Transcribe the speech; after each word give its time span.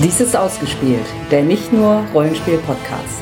Dies 0.00 0.20
ist 0.20 0.36
ausgespielt, 0.36 1.04
der 1.32 1.42
nicht 1.42 1.72
nur 1.72 2.04
Rollenspiel-Podcast. 2.14 3.20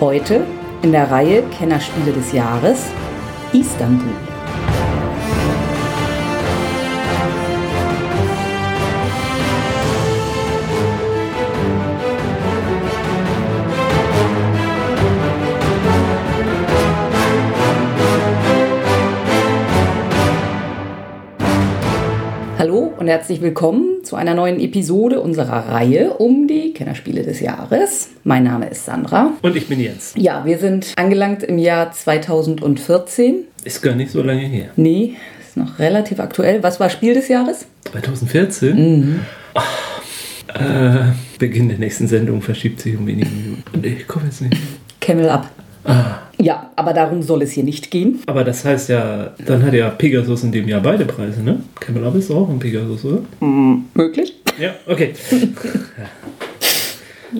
Heute 0.00 0.46
in 0.80 0.92
der 0.92 1.10
Reihe 1.10 1.42
Kennerspiele 1.58 2.12
des 2.12 2.32
Jahres 2.32 2.86
Istanbul. 3.52 4.08
Hallo 22.58 22.94
und 22.98 23.08
herzlich 23.08 23.42
willkommen 23.42 23.97
zu 24.08 24.16
einer 24.16 24.32
neuen 24.32 24.58
Episode 24.58 25.20
unserer 25.20 25.68
Reihe 25.68 26.14
um 26.14 26.48
die 26.48 26.72
Kennerspiele 26.72 27.24
des 27.24 27.40
Jahres. 27.40 28.08
Mein 28.24 28.44
Name 28.44 28.66
ist 28.70 28.86
Sandra. 28.86 29.32
Und 29.42 29.54
ich 29.54 29.68
bin 29.68 29.78
Jens. 29.80 30.14
Ja, 30.16 30.46
wir 30.46 30.56
sind 30.56 30.94
angelangt 30.96 31.42
im 31.42 31.58
Jahr 31.58 31.92
2014. 31.92 33.44
Ist 33.64 33.82
gar 33.82 33.94
nicht 33.94 34.10
so 34.10 34.22
lange 34.22 34.40
her. 34.40 34.70
Nee, 34.76 35.16
ist 35.46 35.58
noch 35.58 35.78
relativ 35.78 36.20
aktuell. 36.20 36.62
Was 36.62 36.80
war 36.80 36.88
Spiel 36.88 37.12
des 37.12 37.28
Jahres? 37.28 37.66
2014? 37.92 38.76
Mhm. 38.76 39.20
äh, 40.54 41.12
Beginn 41.38 41.68
der 41.68 41.76
nächsten 41.76 42.08
Sendung 42.08 42.40
verschiebt 42.40 42.80
sich 42.80 42.96
um 42.96 43.06
wenige 43.06 43.28
Minuten. 43.28 43.84
Ich 43.84 44.08
komme 44.08 44.24
jetzt 44.24 44.40
nicht. 44.40 44.56
Camel 45.02 45.28
Up. 45.28 45.50
Ah. 45.84 46.27
Ja, 46.40 46.70
aber 46.76 46.92
darum 46.92 47.22
soll 47.22 47.42
es 47.42 47.52
hier 47.52 47.64
nicht 47.64 47.90
gehen. 47.90 48.20
Aber 48.26 48.44
das 48.44 48.64
heißt 48.64 48.88
ja, 48.90 49.32
dann 49.44 49.64
hat 49.64 49.74
ja 49.74 49.90
Pegasus 49.90 50.44
in 50.44 50.52
dem 50.52 50.68
Jahr 50.68 50.80
beide 50.80 51.04
Preise, 51.04 51.42
ne? 51.42 51.60
Camel 51.80 52.04
Up 52.04 52.14
ist 52.14 52.30
auch 52.30 52.48
ein 52.48 52.60
Pegasus, 52.60 53.04
oder? 53.04 53.22
Mm, 53.40 53.86
möglich. 53.94 54.34
Ja, 54.58 54.74
okay. 54.86 55.14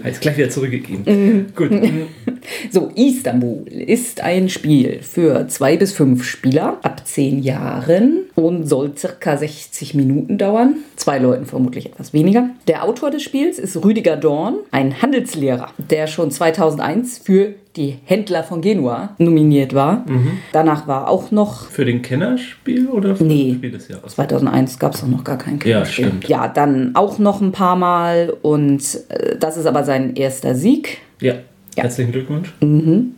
Heißt 0.05 0.21
gleich 0.21 0.37
wieder 0.37 0.51
zurückgegeben. 0.51 1.03
Mhm. 1.07 1.47
Gut. 1.55 1.71
So, 2.71 2.91
Istanbul 2.95 3.65
ist 3.69 4.21
ein 4.21 4.49
Spiel 4.49 5.01
für 5.03 5.49
zwei 5.49 5.77
bis 5.77 5.93
fünf 5.93 6.25
Spieler 6.25 6.79
ab 6.83 7.07
zehn 7.07 7.43
Jahren 7.43 8.25
und 8.35 8.69
soll 8.69 8.97
circa 8.97 9.37
60 9.37 9.95
Minuten 9.95 10.39
dauern. 10.39 10.77
Zwei 10.97 11.19
Leuten 11.19 11.47
vermutlich 11.47 11.87
etwas 11.87 12.13
weniger. 12.13 12.51
Der 12.67 12.85
Autor 12.85 13.11
des 13.11 13.23
Spiels 13.23 13.59
ist 13.59 13.83
Rüdiger 13.85 14.17
Dorn, 14.17 14.57
ein 14.71 15.01
Handelslehrer, 15.01 15.69
der 15.79 16.07
schon 16.07 16.31
2001 16.31 17.19
für 17.19 17.55
die 17.77 17.97
Händler 18.05 18.43
von 18.43 18.61
Genua 18.61 19.15
nominiert 19.19 19.73
war. 19.73 20.05
Mhm. 20.09 20.39
Danach 20.53 20.87
war 20.89 21.09
auch 21.09 21.31
noch. 21.31 21.71
Für 21.71 21.85
den 21.85 22.03
Kennerspiel 22.03 22.89
oder 22.89 23.15
für 23.15 23.25
nee, 23.25 23.51
das 23.51 23.57
Spiel 23.57 23.71
des 23.71 23.89
Jahres? 23.89 24.15
2001 24.15 24.79
gab 24.79 24.95
es 24.95 25.07
noch 25.07 25.25
gar 25.25 25.39
kein 25.39 25.59
Kennerspiel. 25.59 26.05
Ja, 26.05 26.11
stimmt. 26.11 26.29
Ja, 26.29 26.49
dann 26.49 26.95
auch 26.95 27.19
noch 27.19 27.41
ein 27.41 27.53
paar 27.53 27.77
Mal 27.77 28.35
und 28.43 28.83
äh, 29.09 29.37
das 29.39 29.57
ist 29.57 29.67
aber 29.67 29.85
sein 29.85 30.17
erster 30.17 30.55
Sieg. 30.55 30.99
Ja. 31.21 31.35
Ja. 31.79 31.85
Herzlichen 31.85 32.13
Glückwunsch. 32.13 32.53
Mhm. 32.61 33.15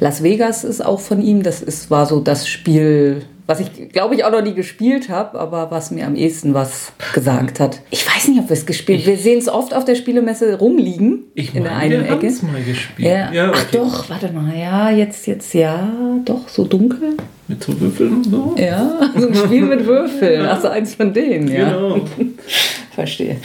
Las 0.00 0.22
Vegas 0.22 0.64
ist 0.64 0.84
auch 0.84 1.00
von 1.00 1.22
ihm. 1.22 1.42
Das 1.42 1.62
ist, 1.62 1.90
war 1.90 2.06
so 2.06 2.20
das 2.20 2.48
Spiel, 2.48 3.22
was 3.46 3.60
ich 3.60 3.90
glaube 3.90 4.14
ich 4.14 4.24
auch 4.24 4.32
noch 4.32 4.42
nie 4.42 4.54
gespielt 4.54 5.08
habe, 5.08 5.38
aber 5.38 5.70
was 5.70 5.90
mir 5.90 6.06
am 6.06 6.16
ehesten 6.16 6.54
was 6.54 6.92
gesagt 7.12 7.60
hat. 7.60 7.80
Ich 7.90 8.06
weiß 8.06 8.28
nicht, 8.28 8.40
ob 8.40 8.48
wir 8.48 8.54
es 8.54 8.66
gespielt 8.66 9.00
haben. 9.00 9.06
Wir 9.06 9.16
sehen 9.16 9.38
es 9.38 9.48
oft 9.48 9.74
auf 9.74 9.84
der 9.84 9.94
Spielemesse 9.94 10.58
rumliegen. 10.58 11.24
Ich 11.34 11.54
in 11.54 11.64
der 11.64 11.76
einen 11.76 12.04
wir 12.04 12.10
Ecke. 12.10 12.32
mal 12.50 12.62
gespielt. 12.62 13.08
Ja. 13.08 13.32
ja 13.32 13.48
okay. 13.48 13.58
Ach 13.58 13.70
doch, 13.70 14.10
warte 14.10 14.32
mal. 14.32 14.54
Ja, 14.56 14.90
jetzt, 14.90 15.26
jetzt, 15.26 15.54
ja, 15.54 15.88
doch, 16.24 16.48
so 16.48 16.64
dunkel. 16.64 17.16
Mit 17.46 17.62
so 17.62 17.78
Würfeln 17.78 18.14
und 18.14 18.24
so? 18.24 18.54
Ja, 18.58 19.10
so 19.16 19.28
ein 19.28 19.34
Spiel 19.34 19.62
mit 19.62 19.86
Würfeln. 19.86 20.46
Ach 20.46 20.60
so, 20.60 20.68
eins 20.68 20.94
von 20.94 21.12
denen, 21.12 21.48
ja. 21.48 21.68
Genau. 21.68 22.00
Verstehe. 22.94 23.36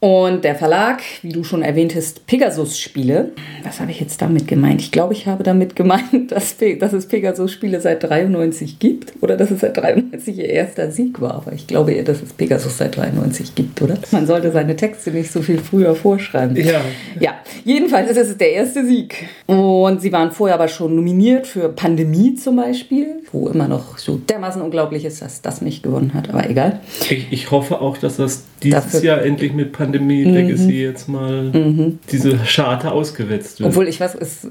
Und 0.00 0.44
der 0.44 0.54
Verlag, 0.54 1.02
wie 1.22 1.30
du 1.30 1.42
schon 1.42 1.62
erwähntest, 1.62 2.26
Pegasus-Spiele. 2.26 3.32
Was 3.64 3.80
habe 3.80 3.90
ich 3.90 4.00
jetzt 4.00 4.22
damit 4.22 4.46
gemeint? 4.46 4.80
Ich 4.80 4.92
glaube, 4.92 5.12
ich 5.12 5.26
habe 5.26 5.42
damit 5.42 5.74
gemeint, 5.74 6.02
dass, 6.30 6.56
dass 6.78 6.92
es 6.92 7.06
Pegasus-Spiele 7.06 7.80
seit 7.80 8.04
93 8.04 8.78
gibt 8.78 9.14
oder 9.20 9.36
dass 9.36 9.50
es 9.50 9.60
seit 9.60 9.76
93 9.76 10.38
ihr 10.38 10.48
erster 10.48 10.90
Sieg 10.90 11.20
war. 11.20 11.34
Aber 11.34 11.52
ich 11.52 11.66
glaube 11.66 11.92
eher, 11.92 12.04
dass 12.04 12.22
es 12.22 12.32
Pegasus 12.32 12.78
seit 12.78 12.96
93 12.96 13.54
gibt, 13.54 13.82
oder? 13.82 13.98
Man 14.12 14.26
sollte 14.26 14.52
seine 14.52 14.76
Texte 14.76 15.10
nicht 15.10 15.32
so 15.32 15.42
viel 15.42 15.58
früher 15.58 15.94
vorschreiben. 15.94 16.56
Ja. 16.56 16.80
Ja, 17.18 17.34
jedenfalls 17.64 18.10
ist 18.10 18.18
es 18.18 18.36
der 18.36 18.52
erste 18.52 18.86
Sieg. 18.86 19.28
Und 19.46 20.00
sie 20.00 20.12
waren 20.12 20.30
vorher 20.30 20.54
aber 20.54 20.68
schon 20.68 20.94
nominiert 20.94 21.46
für 21.46 21.68
Pandemie 21.68 22.34
zum 22.34 22.56
Beispiel, 22.56 23.22
wo 23.32 23.48
immer 23.48 23.68
noch 23.68 23.98
so 23.98 24.16
dermaßen 24.16 24.62
unglaublich 24.62 25.04
ist, 25.04 25.22
dass 25.22 25.42
das 25.42 25.60
nicht 25.60 25.82
gewonnen 25.82 26.14
hat. 26.14 26.30
Aber 26.30 26.48
egal. 26.48 26.80
Ich, 27.10 27.32
ich 27.32 27.50
hoffe 27.50 27.80
auch, 27.80 27.98
dass 27.98 28.16
das 28.16 28.44
dieses 28.62 28.87
Dafür 28.92 29.08
Jahr 29.08 29.22
endlich 29.22 29.52
mit 29.52 29.72
Pandemie 29.72 30.24
mhm. 30.24 30.34
Legacy 30.34 30.82
jetzt 30.82 31.08
mal 31.08 31.50
mhm. 31.52 31.98
diese 32.10 32.38
Scharte 32.44 32.92
ausgewetzt 32.92 33.60
wird. 33.60 33.70
Obwohl 33.70 33.88
ich 33.88 34.00
weiß, 34.00 34.16
es, 34.20 34.48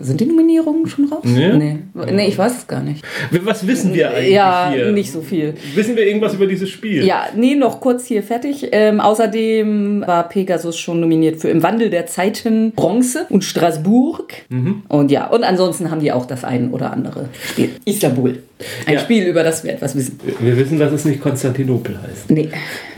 sind 0.00 0.20
die 0.20 0.26
Nominierungen 0.26 0.86
schon 0.86 1.06
raus? 1.06 1.24
Nee. 1.24 1.52
nee. 1.52 1.78
Nee, 2.12 2.28
ich 2.28 2.38
weiß 2.38 2.58
es 2.58 2.66
gar 2.66 2.82
nicht. 2.82 3.04
Was 3.44 3.66
wissen 3.66 3.94
wir 3.94 4.10
eigentlich 4.10 4.34
ja, 4.34 4.70
hier? 4.72 4.92
nicht 4.92 5.12
so 5.12 5.20
viel. 5.20 5.54
Wissen 5.74 5.96
wir 5.96 6.06
irgendwas 6.06 6.34
über 6.34 6.46
dieses 6.46 6.70
Spiel? 6.70 7.04
Ja, 7.04 7.26
nee, 7.34 7.54
noch 7.54 7.80
kurz 7.80 8.06
hier 8.06 8.22
fertig. 8.22 8.68
Ähm, 8.72 9.00
außerdem 9.00 10.04
war 10.06 10.28
Pegasus 10.28 10.78
schon 10.78 11.00
nominiert 11.00 11.40
für 11.40 11.48
Im 11.48 11.62
Wandel 11.62 11.90
der 11.90 12.06
Zeiten 12.06 12.72
Bronze 12.72 13.26
und 13.28 13.44
Straßburg. 13.44 14.32
Mhm. 14.48 14.82
Und 14.88 15.10
ja, 15.10 15.26
und 15.26 15.44
ansonsten 15.44 15.90
haben 15.90 16.00
die 16.00 16.12
auch 16.12 16.26
das 16.26 16.44
ein 16.44 16.70
oder 16.70 16.92
andere 16.92 17.28
Spiel. 17.50 17.70
Istanbul. 17.84 18.38
Ein 18.86 18.94
ja. 18.94 19.00
Spiel, 19.00 19.26
über 19.26 19.42
das 19.42 19.64
wir 19.64 19.72
etwas 19.72 19.94
wissen. 19.94 20.18
Wir 20.40 20.56
wissen, 20.56 20.78
dass 20.78 20.92
es 20.92 21.04
nicht 21.04 21.20
Konstantinopel 21.20 21.98
heißt. 22.00 22.30
Nee. 22.30 22.48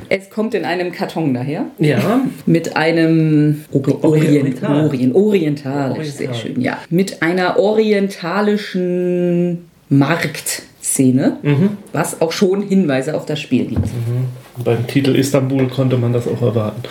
Es 0.08 0.30
kommt 0.30 0.54
in 0.54 0.64
einem 0.64 0.92
Karton 0.92 1.34
daher. 1.34 1.66
Ja. 1.78 2.22
Mit 2.46 2.76
einem 2.76 3.64
Orient, 3.72 4.04
Oriental. 4.04 4.84
Orient, 4.84 5.14
orientalisch, 5.14 5.98
Oriental. 5.98 6.04
sehr 6.04 6.34
schön, 6.34 6.60
ja. 6.60 6.78
Mit 6.90 7.22
einer 7.22 7.58
orientalischen 7.58 9.68
Marktszene, 9.88 11.38
mhm. 11.42 11.70
was 11.92 12.20
auch 12.20 12.32
schon 12.32 12.62
Hinweise 12.62 13.16
auf 13.16 13.26
das 13.26 13.40
Spiel 13.40 13.66
gibt. 13.66 13.86
Mhm. 13.86 14.26
Beim 14.64 14.86
Titel 14.86 15.14
Istanbul 15.14 15.68
konnte 15.68 15.96
man 15.96 16.12
das 16.12 16.26
auch 16.26 16.42
erwarten. 16.42 16.82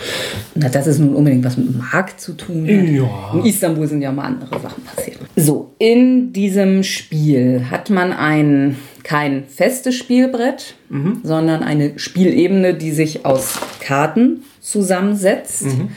Na, 0.54 0.68
das 0.68 0.86
ist 0.86 0.98
nun 0.98 1.14
unbedingt 1.14 1.44
was 1.44 1.58
mit 1.58 1.76
Markt 1.76 2.20
zu 2.20 2.32
tun. 2.32 2.62
Hat. 2.62 2.88
Ja. 2.88 3.34
In 3.34 3.44
Istanbul 3.44 3.86
sind 3.86 4.02
ja 4.02 4.10
mal 4.10 4.24
andere 4.24 4.58
Sachen 4.60 4.82
passiert. 4.84 5.18
So, 5.36 5.74
in 5.78 6.32
diesem 6.32 6.82
Spiel 6.82 7.66
hat 7.70 7.90
man 7.90 8.12
ein 8.12 8.76
kein 9.08 9.44
festes 9.44 9.94
Spielbrett, 9.94 10.74
mhm. 10.90 11.20
sondern 11.22 11.62
eine 11.62 11.98
Spielebene, 11.98 12.74
die 12.74 12.92
sich 12.92 13.24
aus 13.24 13.58
Karten 13.80 14.44
zusammensetzt. 14.60 15.64
Mhm 15.64 15.88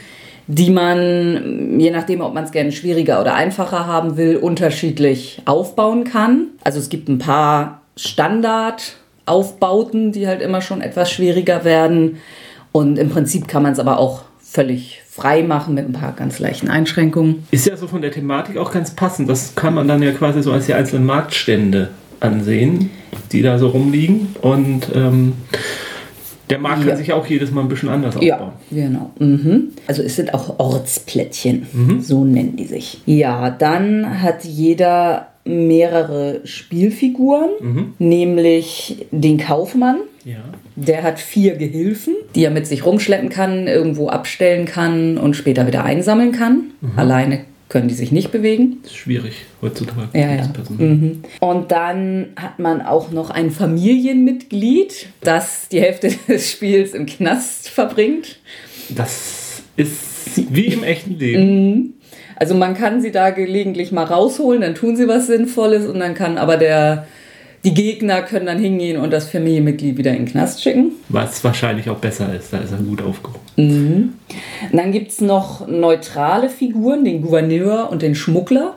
die 0.48 0.70
man, 0.70 1.78
je 1.78 1.92
nachdem, 1.92 2.20
ob 2.20 2.34
man 2.34 2.42
es 2.42 2.50
gerne 2.50 2.72
schwieriger 2.72 3.20
oder 3.20 3.36
einfacher 3.36 3.86
haben 3.86 4.16
will, 4.16 4.36
unterschiedlich 4.36 5.40
aufbauen 5.44 6.02
kann. 6.02 6.48
Also 6.64 6.80
es 6.80 6.88
gibt 6.88 7.08
ein 7.08 7.18
paar 7.18 7.82
Standardaufbauten, 7.96 10.10
die 10.10 10.26
halt 10.26 10.42
immer 10.42 10.60
schon 10.60 10.80
etwas 10.80 11.12
schwieriger 11.12 11.64
werden. 11.64 12.16
Und 12.72 12.98
im 12.98 13.08
Prinzip 13.08 13.46
kann 13.46 13.62
man 13.62 13.70
es 13.72 13.78
aber 13.78 14.00
auch 14.00 14.22
völlig 14.40 15.00
frei 15.08 15.44
machen 15.44 15.74
mit 15.74 15.86
ein 15.86 15.92
paar 15.92 16.10
ganz 16.12 16.40
leichten 16.40 16.68
Einschränkungen. 16.68 17.46
Ist 17.52 17.66
ja 17.66 17.76
so 17.76 17.86
von 17.86 18.02
der 18.02 18.10
Thematik 18.10 18.56
auch 18.58 18.72
ganz 18.72 18.90
passend. 18.90 19.30
Das 19.30 19.54
kann 19.54 19.74
man 19.74 19.86
dann 19.86 20.02
ja 20.02 20.10
quasi 20.10 20.42
so 20.42 20.50
als 20.52 20.66
die 20.66 20.74
einzelnen 20.74 21.06
Marktstände 21.06 21.90
ansehen, 22.22 22.90
die 23.32 23.42
da 23.42 23.58
so 23.58 23.68
rumliegen. 23.68 24.28
Und 24.40 24.86
ähm, 24.94 25.34
der 26.50 26.58
Markt 26.58 26.82
ja. 26.82 26.90
kann 26.90 26.98
sich 26.98 27.12
auch 27.12 27.26
jedes 27.26 27.50
Mal 27.50 27.62
ein 27.62 27.68
bisschen 27.68 27.88
anders 27.88 28.16
aufbauen. 28.16 28.52
Ja, 28.70 28.84
genau. 28.84 29.10
Mhm. 29.18 29.70
Also 29.86 30.02
es 30.02 30.16
sind 30.16 30.34
auch 30.34 30.58
Ortsplättchen, 30.58 31.66
mhm. 31.72 32.00
so 32.00 32.24
nennen 32.24 32.56
die 32.56 32.66
sich. 32.66 33.00
Ja, 33.06 33.50
dann 33.50 34.22
hat 34.22 34.44
jeder 34.44 35.28
mehrere 35.44 36.40
Spielfiguren, 36.44 37.50
mhm. 37.60 37.94
nämlich 37.98 39.06
den 39.10 39.38
Kaufmann. 39.38 39.96
Ja. 40.24 40.36
Der 40.76 41.02
hat 41.02 41.18
vier 41.18 41.56
Gehilfen, 41.56 42.14
die 42.34 42.44
er 42.44 42.50
mit 42.50 42.66
sich 42.66 42.86
rumschleppen 42.86 43.28
kann, 43.28 43.66
irgendwo 43.66 44.08
abstellen 44.08 44.66
kann 44.66 45.18
und 45.18 45.34
später 45.34 45.66
wieder 45.66 45.84
einsammeln 45.84 46.32
kann. 46.32 46.72
Mhm. 46.80 46.90
Alleine 46.96 47.40
können 47.72 47.88
die 47.88 47.94
sich 47.94 48.12
nicht 48.12 48.30
bewegen. 48.30 48.80
Das 48.82 48.92
ist 48.92 48.98
schwierig 48.98 49.34
heutzutage. 49.62 50.10
Ja, 50.12 50.34
ja. 50.34 50.46
Mhm. 50.76 51.22
Und 51.40 51.72
dann 51.72 52.28
hat 52.36 52.58
man 52.58 52.82
auch 52.82 53.10
noch 53.10 53.30
ein 53.30 53.50
Familienmitglied, 53.50 55.06
das 55.22 55.70
die 55.70 55.80
Hälfte 55.80 56.12
des 56.28 56.50
Spiels 56.50 56.92
im 56.92 57.06
Knast 57.06 57.70
verbringt. 57.70 58.40
Das 58.90 59.62
ist 59.76 60.52
wie 60.52 60.66
im 60.66 60.84
echten 60.84 61.18
Leben. 61.18 61.70
Mhm. 61.70 61.94
Also 62.36 62.54
man 62.54 62.74
kann 62.74 63.00
sie 63.00 63.10
da 63.10 63.30
gelegentlich 63.30 63.90
mal 63.90 64.04
rausholen, 64.04 64.60
dann 64.60 64.74
tun 64.74 64.94
sie 64.94 65.08
was 65.08 65.26
Sinnvolles 65.26 65.86
und 65.86 65.98
dann 65.98 66.12
kann 66.12 66.36
aber 66.36 66.58
der 66.58 67.06
die 67.64 67.74
Gegner 67.74 68.22
können 68.22 68.46
dann 68.46 68.58
hingehen 68.58 69.00
und 69.00 69.12
das 69.12 69.28
Familienmitglied 69.28 69.96
wieder 69.96 70.10
in 70.10 70.24
den 70.24 70.26
Knast 70.26 70.62
schicken. 70.62 70.92
Was 71.08 71.44
wahrscheinlich 71.44 71.88
auch 71.88 71.98
besser 71.98 72.34
ist, 72.34 72.52
da 72.52 72.58
ist 72.58 72.72
er 72.72 72.78
gut 72.78 73.02
aufgehoben. 73.02 73.40
Mhm. 73.56 74.14
dann 74.72 74.92
gibt 74.92 75.10
es 75.10 75.20
noch 75.20 75.68
neutrale 75.68 76.48
Figuren, 76.48 77.04
den 77.04 77.22
Gouverneur 77.22 77.88
und 77.90 78.02
den 78.02 78.14
Schmuggler. 78.14 78.76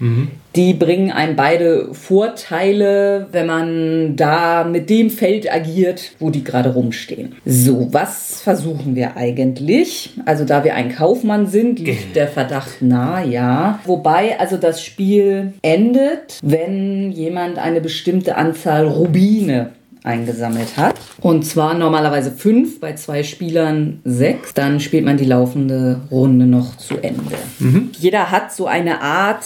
Mhm. 0.00 0.28
Die 0.56 0.74
bringen 0.74 1.12
einem 1.12 1.36
beide 1.36 1.94
Vorteile, 1.94 3.28
wenn 3.32 3.46
man 3.46 4.16
da 4.16 4.64
mit 4.64 4.90
dem 4.90 5.10
Feld 5.10 5.52
agiert, 5.52 6.12
wo 6.18 6.30
die 6.30 6.42
gerade 6.42 6.72
rumstehen. 6.72 7.36
So, 7.44 7.88
was 7.92 8.40
versuchen 8.40 8.96
wir 8.96 9.16
eigentlich? 9.16 10.14
Also, 10.24 10.44
da 10.44 10.64
wir 10.64 10.74
ein 10.74 10.94
Kaufmann 10.94 11.46
sind, 11.46 11.78
liegt 11.78 12.16
der 12.16 12.28
Verdacht 12.28 12.80
nah, 12.82 13.22
ja. 13.22 13.78
Wobei 13.84 14.38
also 14.40 14.56
das 14.56 14.82
Spiel 14.82 15.52
endet, 15.62 16.38
wenn 16.42 17.12
jemand 17.12 17.58
eine 17.58 17.80
bestimmte 17.80 18.36
Anzahl 18.36 18.86
Rubine 18.86 19.70
eingesammelt 20.04 20.76
hat. 20.76 20.96
Und 21.20 21.44
zwar 21.44 21.74
normalerweise 21.74 22.30
fünf, 22.30 22.80
bei 22.80 22.94
zwei 22.94 23.22
Spielern 23.22 24.00
sechs. 24.04 24.54
Dann 24.54 24.80
spielt 24.80 25.04
man 25.04 25.16
die 25.16 25.24
laufende 25.24 26.00
Runde 26.10 26.46
noch 26.46 26.76
zu 26.76 26.96
Ende. 26.96 27.36
Mhm. 27.58 27.90
Jeder 27.98 28.30
hat 28.30 28.52
so 28.52 28.66
eine 28.66 29.02
Art 29.02 29.44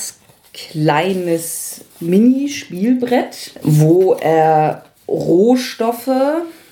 kleines 0.52 1.84
Mini-Spielbrett, 2.00 3.52
wo 3.62 4.14
er 4.14 4.84
Rohstoffe 5.08 6.10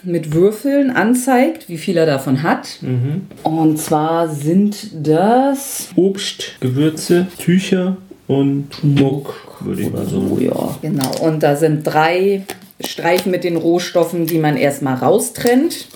mit 0.03 0.33
Würfeln 0.33 0.91
anzeigt, 0.91 1.69
wie 1.69 1.79
viel 1.79 1.97
er 1.97 2.07
davon 2.07 2.43
hat. 2.43 2.79
Mhm. 2.81 3.27
Und 3.43 3.79
zwar 3.79 4.29
sind 4.29 4.91
das 4.95 5.89
Obst, 5.97 6.57
Gewürze, 6.61 7.27
Tücher 7.39 7.97
und 8.27 8.69
Muck, 8.83 9.35
würde 9.61 9.83
ich 9.83 9.93
mal 9.93 10.07
so. 10.07 10.39
Ja, 10.41 10.79
genau. 10.81 11.11
Und 11.21 11.43
da 11.43 11.57
sind 11.57 11.83
drei 11.85 12.45
Streifen 12.81 13.31
mit 13.31 13.45
den 13.45 13.57
Rohstoffen, 13.57 14.27
die 14.27 14.39
man 14.39 14.57
erstmal 14.57 14.95
raustrennt. 14.95 15.89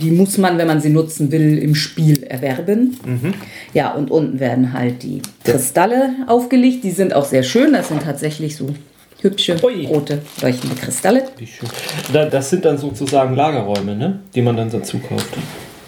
Die 0.00 0.12
muss 0.12 0.38
man, 0.38 0.56
wenn 0.58 0.68
man 0.68 0.80
sie 0.80 0.90
nutzen 0.90 1.32
will, 1.32 1.58
im 1.58 1.74
Spiel 1.74 2.19
erwerben. 2.30 2.98
Mhm. 3.04 3.34
Ja, 3.74 3.92
und 3.92 4.10
unten 4.10 4.40
werden 4.40 4.72
halt 4.72 5.02
die 5.02 5.22
Kristalle 5.44 6.10
aufgelegt. 6.26 6.84
Die 6.84 6.90
sind 6.90 7.14
auch 7.14 7.24
sehr 7.24 7.42
schön. 7.42 7.72
Das 7.72 7.88
sind 7.88 8.02
tatsächlich 8.02 8.56
so 8.56 8.70
hübsche, 9.20 9.56
Ui. 9.62 9.86
rote, 9.86 10.22
leuchtende 10.40 10.76
Kristalle. 10.76 11.24
Das 12.12 12.50
sind 12.50 12.64
dann 12.64 12.78
sozusagen 12.78 13.34
Lagerräume, 13.34 13.96
ne? 13.96 14.20
die 14.34 14.42
man 14.42 14.56
dann 14.56 14.70
dazu 14.70 14.98
kauft. 14.98 15.36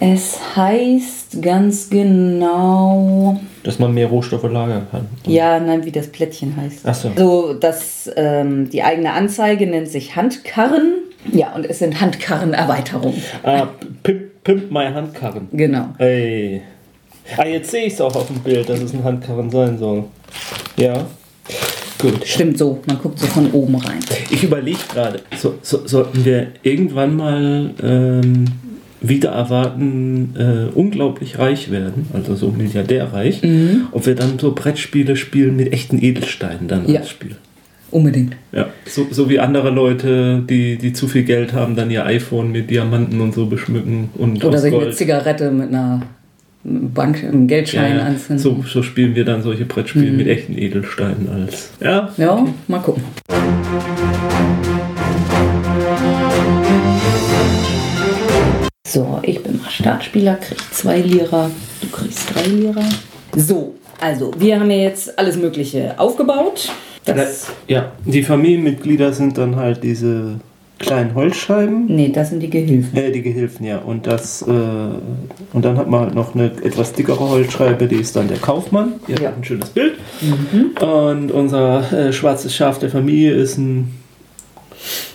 Es 0.04 0.56
heißt 0.56 1.40
ganz 1.42 1.88
genau. 1.88 3.40
Dass 3.62 3.78
man 3.78 3.94
mehr 3.94 4.08
Rohstoffe 4.08 4.42
lagern 4.50 4.88
kann. 4.90 5.06
Ja, 5.26 5.60
nein, 5.60 5.84
wie 5.84 5.92
das 5.92 6.08
Plättchen 6.08 6.56
heißt. 6.56 6.80
Ach 6.84 6.94
so. 6.94 7.12
So, 7.16 7.54
dass 7.54 8.10
ähm, 8.16 8.68
die 8.68 8.82
eigene 8.82 9.12
Anzeige 9.12 9.64
nennt 9.64 9.86
sich 9.86 10.16
Handkarren. 10.16 10.94
Ja, 11.30 11.52
und 11.52 11.64
es 11.66 11.78
sind 11.78 12.00
Handkarrenerweiterungen. 12.00 13.22
Ah, 13.44 13.68
Pimp, 14.02 14.31
Pimp 14.44 14.70
My 14.70 14.86
Handkarren. 14.86 15.48
Genau. 15.52 15.94
Ey. 15.98 16.62
Ah, 17.36 17.46
jetzt 17.46 17.70
sehe 17.70 17.86
ich 17.86 17.92
es 17.92 18.00
auch 18.00 18.14
auf 18.16 18.26
dem 18.26 18.40
Bild, 18.40 18.68
dass 18.68 18.80
es 18.80 18.92
ein 18.92 19.04
Handkarren 19.04 19.50
sein 19.50 19.78
soll. 19.78 20.04
Ja. 20.76 21.06
Gut. 21.98 22.26
Stimmt 22.26 22.58
so, 22.58 22.80
man 22.86 22.98
guckt 22.98 23.20
so 23.20 23.26
von 23.28 23.52
oben 23.52 23.76
rein. 23.76 24.00
Ich 24.30 24.42
überlege 24.42 24.80
gerade, 24.92 25.20
so, 25.38 25.54
so, 25.62 25.86
sollten 25.86 26.24
wir 26.24 26.48
irgendwann 26.64 27.14
mal 27.14 27.70
ähm, 27.80 28.46
wieder 29.00 29.30
erwarten, 29.30 30.34
äh, 30.36 30.76
unglaublich 30.76 31.38
reich 31.38 31.70
werden, 31.70 32.08
also 32.12 32.34
so 32.34 32.48
milliardärreich, 32.50 33.42
mhm. 33.42 33.88
ob 33.92 34.06
wir 34.06 34.16
dann 34.16 34.38
so 34.40 34.52
Brettspiele 34.52 35.14
spielen 35.14 35.54
mit 35.54 35.72
echten 35.72 36.02
Edelsteinen 36.02 36.66
dann 36.66 36.88
ja. 36.88 37.00
als 37.00 37.10
Spiel. 37.10 37.36
Unbedingt. 37.92 38.36
Ja, 38.52 38.68
so, 38.86 39.06
so 39.10 39.28
wie 39.28 39.38
andere 39.38 39.68
Leute, 39.68 40.42
die, 40.48 40.78
die 40.78 40.94
zu 40.94 41.08
viel 41.08 41.24
Geld 41.24 41.52
haben, 41.52 41.76
dann 41.76 41.90
ihr 41.90 42.06
iPhone 42.06 42.50
mit 42.50 42.70
Diamanten 42.70 43.20
und 43.20 43.34
so 43.34 43.46
beschmücken. 43.46 44.08
Und 44.14 44.42
Oder 44.42 44.58
sich 44.58 44.74
eine 44.74 44.90
Zigarette 44.92 45.50
mit 45.50 45.68
einer 45.68 46.00
Bank, 46.64 47.22
einem 47.22 47.48
Geldschein 47.48 47.98
ja, 47.98 48.04
anzünden. 48.04 48.38
So, 48.38 48.64
so 48.66 48.82
spielen 48.82 49.14
wir 49.14 49.26
dann 49.26 49.42
solche 49.42 49.66
Brettspiele 49.66 50.10
mhm. 50.10 50.16
mit 50.16 50.26
echten 50.28 50.56
Edelsteinen 50.56 51.28
als. 51.28 51.72
Ja, 51.80 52.10
ja 52.16 52.34
okay. 52.34 52.54
mal 52.66 52.78
gucken. 52.78 53.02
So, 58.88 59.20
ich 59.22 59.42
bin 59.42 59.58
mal 59.58 59.70
Startspieler, 59.70 60.36
krieg 60.36 60.58
zwei 60.72 61.00
Lira, 61.00 61.50
du 61.82 61.88
kriegst 61.88 62.34
drei 62.34 62.46
Lira. 62.46 62.84
So, 63.36 63.74
also 64.02 64.32
wir 64.36 64.58
haben 64.58 64.70
ja 64.70 64.78
jetzt 64.78 65.18
alles 65.18 65.36
Mögliche 65.36 65.94
aufgebaut. 65.98 66.70
Das 67.04 67.48
ja, 67.68 67.92
die 68.04 68.22
Familienmitglieder 68.22 69.12
sind 69.12 69.38
dann 69.38 69.56
halt 69.56 69.82
diese 69.82 70.40
kleinen 70.78 71.14
Holzscheiben. 71.14 71.86
Nee, 71.86 72.10
das 72.10 72.30
sind 72.30 72.40
die 72.40 72.50
Gehilfen. 72.50 72.96
Äh, 72.96 73.12
die 73.12 73.22
Gehilfen, 73.22 73.64
ja. 73.64 73.78
Und 73.78 74.06
das 74.06 74.42
äh, 74.42 74.50
und 74.50 75.64
dann 75.64 75.78
hat 75.78 75.88
man 75.88 76.00
halt 76.00 76.14
noch 76.14 76.34
eine 76.34 76.46
etwas 76.46 76.92
dickere 76.92 77.20
Holzscheibe, 77.20 77.86
die 77.86 77.96
ist 77.96 78.16
dann 78.16 78.28
der 78.28 78.38
Kaufmann. 78.38 78.94
Hier 79.06 79.20
ja. 79.20 79.28
hat 79.28 79.38
ein 79.38 79.44
schönes 79.44 79.70
Bild. 79.70 79.94
Mhm. 80.20 80.84
Und 80.84 81.30
unser 81.30 81.92
äh, 81.92 82.12
schwarzes 82.12 82.54
Schaf 82.54 82.78
der 82.80 82.90
Familie 82.90 83.32
ist 83.32 83.56
ein 83.56 83.92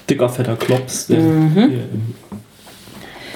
dicker, 0.10 0.30
fetter 0.30 0.56
Klops, 0.56 1.08
der 1.08 1.20
mhm. 1.20 1.52
hier 1.54 1.66
im 1.68 2.16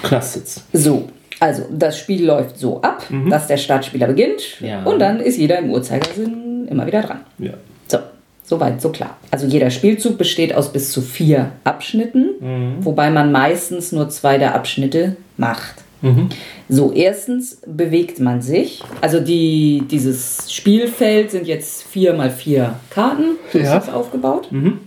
Klasse 0.02 0.40
sitzt. 0.40 0.64
So, 0.72 1.10
also 1.42 1.64
das 1.72 1.98
Spiel 1.98 2.24
läuft 2.24 2.60
so 2.60 2.82
ab, 2.82 3.04
mhm. 3.10 3.30
dass 3.30 3.48
der 3.48 3.58
Startspieler 3.58 4.06
beginnt 4.06 4.62
ja. 4.62 4.84
und 4.84 5.00
dann 5.00 5.20
ist 5.20 5.38
jeder 5.38 5.58
im 5.58 5.72
Uhrzeigersinn 5.72 6.68
immer 6.70 6.86
wieder 6.86 7.02
dran. 7.02 7.22
Ja. 7.40 7.54
So, 7.88 7.98
soweit, 8.44 8.80
so 8.80 8.90
klar. 8.90 9.18
Also 9.32 9.48
jeder 9.48 9.72
Spielzug 9.72 10.20
besteht 10.20 10.54
aus 10.54 10.72
bis 10.72 10.92
zu 10.92 11.02
vier 11.02 11.52
Abschnitten, 11.64 12.30
mhm. 12.40 12.86
wobei 12.86 13.10
man 13.10 13.32
meistens 13.32 13.92
nur 13.92 14.08
zwei 14.10 14.38
der 14.38 14.54
Abschnitte 14.54 15.18
macht. 15.38 15.84
Mhm. 16.04 16.30
So, 16.70 16.92
erstens 16.92 17.60
bewegt 17.66 18.20
man 18.20 18.44
sich. 18.44 18.84
Also 19.02 19.20
die, 19.20 19.84
dieses 19.90 20.52
Spielfeld 20.54 21.32
sind 21.32 21.48
jetzt 21.48 21.84
vier 21.84 22.14
mal 22.14 22.30
vier 22.30 22.76
Karten, 22.92 23.38
so 23.52 23.58
ja. 23.58 23.78
ist 23.78 23.92
aufgebaut. 23.92 24.52
Mhm. 24.52 24.80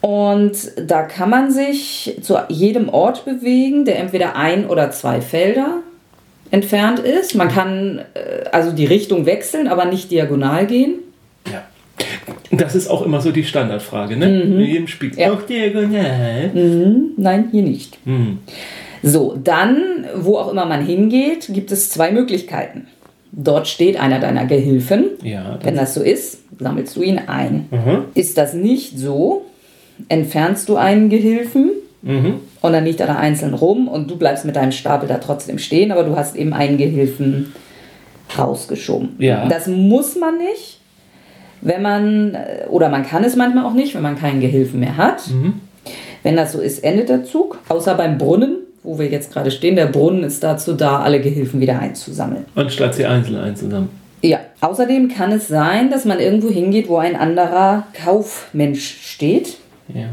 Und 0.00 0.52
da 0.76 1.02
kann 1.02 1.28
man 1.28 1.50
sich 1.50 2.16
zu 2.22 2.38
jedem 2.48 2.88
Ort 2.88 3.24
bewegen, 3.24 3.84
der 3.84 3.98
entweder 3.98 4.34
ein 4.34 4.66
oder 4.66 4.90
zwei 4.90 5.20
Felder 5.20 5.82
entfernt 6.50 7.00
ist. 7.00 7.34
Man 7.34 7.48
kann 7.48 8.00
äh, 8.14 8.48
also 8.50 8.72
die 8.72 8.86
Richtung 8.86 9.26
wechseln, 9.26 9.68
aber 9.68 9.84
nicht 9.84 10.10
diagonal 10.10 10.66
gehen. 10.66 10.94
Ja. 11.50 11.62
Das 12.50 12.74
ist 12.74 12.88
auch 12.88 13.02
immer 13.02 13.20
so 13.20 13.30
die 13.30 13.44
Standardfrage, 13.44 14.16
ne? 14.16 14.26
Mhm. 14.26 14.52
In 14.58 14.60
jedem 14.60 14.88
Spiel. 14.88 15.12
Ja. 15.16 15.32
Auch 15.32 15.42
diagonal. 15.42 16.50
Mhm. 16.52 17.10
Nein, 17.16 17.48
hier 17.52 17.62
nicht. 17.62 17.98
Mhm. 18.06 18.38
So, 19.02 19.38
dann, 19.42 20.06
wo 20.16 20.36
auch 20.36 20.50
immer 20.50 20.66
man 20.66 20.84
hingeht, 20.84 21.48
gibt 21.52 21.72
es 21.72 21.90
zwei 21.90 22.10
Möglichkeiten. 22.10 22.86
Dort 23.32 23.68
steht 23.68 23.98
einer 23.98 24.18
deiner 24.18 24.46
Gehilfen. 24.46 25.06
Ja, 25.22 25.58
Wenn 25.62 25.76
das 25.76 25.94
so 25.94 26.02
ist, 26.02 26.40
sammelst 26.58 26.96
du 26.96 27.02
ihn 27.02 27.18
ein. 27.18 27.68
Mhm. 27.70 28.04
Ist 28.14 28.36
das 28.36 28.54
nicht 28.54 28.98
so, 28.98 29.46
entfernst 30.08 30.68
du 30.68 30.76
einen 30.76 31.08
Gehilfen 31.08 31.70
mhm. 32.02 32.34
und 32.60 32.72
dann 32.72 32.84
liegt 32.84 33.00
er 33.00 33.06
da 33.06 33.16
einzeln 33.16 33.54
rum 33.54 33.88
und 33.88 34.10
du 34.10 34.16
bleibst 34.16 34.44
mit 34.44 34.56
deinem 34.56 34.72
Stapel 34.72 35.08
da 35.08 35.18
trotzdem 35.18 35.58
stehen, 35.58 35.92
aber 35.92 36.04
du 36.04 36.16
hast 36.16 36.36
eben 36.36 36.52
einen 36.52 36.78
Gehilfen 36.78 37.52
rausgeschoben. 38.38 39.16
Ja. 39.18 39.46
Das 39.48 39.66
muss 39.66 40.16
man 40.16 40.38
nicht, 40.38 40.78
wenn 41.60 41.82
man, 41.82 42.36
oder 42.68 42.88
man 42.88 43.04
kann 43.04 43.24
es 43.24 43.36
manchmal 43.36 43.64
auch 43.64 43.74
nicht, 43.74 43.94
wenn 43.94 44.02
man 44.02 44.18
keinen 44.18 44.40
Gehilfen 44.40 44.80
mehr 44.80 44.96
hat. 44.96 45.28
Mhm. 45.28 45.54
Wenn 46.22 46.36
das 46.36 46.52
so 46.52 46.60
ist, 46.60 46.84
endet 46.84 47.08
der 47.08 47.24
Zug, 47.24 47.58
außer 47.68 47.94
beim 47.94 48.18
Brunnen, 48.18 48.58
wo 48.82 48.98
wir 48.98 49.08
jetzt 49.08 49.32
gerade 49.32 49.50
stehen. 49.50 49.76
Der 49.76 49.86
Brunnen 49.86 50.22
ist 50.22 50.42
dazu 50.42 50.74
da, 50.74 51.00
alle 51.00 51.20
Gehilfen 51.20 51.60
wieder 51.60 51.78
einzusammeln. 51.78 52.44
Anstatt 52.54 52.94
sie 52.94 53.06
einzeln 53.06 53.38
einzusammeln. 53.38 53.88
Ja, 54.22 54.38
außerdem 54.60 55.08
kann 55.08 55.32
es 55.32 55.48
sein, 55.48 55.90
dass 55.90 56.04
man 56.04 56.20
irgendwo 56.20 56.50
hingeht, 56.50 56.88
wo 56.88 56.96
ein 56.96 57.16
anderer 57.16 57.86
Kaufmensch 57.94 58.98
steht 59.02 59.56
ja. 59.94 60.08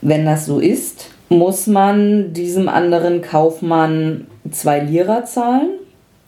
Wenn 0.00 0.26
das 0.26 0.46
so 0.46 0.58
ist, 0.58 1.10
muss 1.28 1.66
man 1.66 2.32
diesem 2.32 2.68
anderen 2.68 3.22
Kaufmann 3.22 4.26
zwei 4.50 4.80
Lira 4.80 5.24
zahlen, 5.24 5.70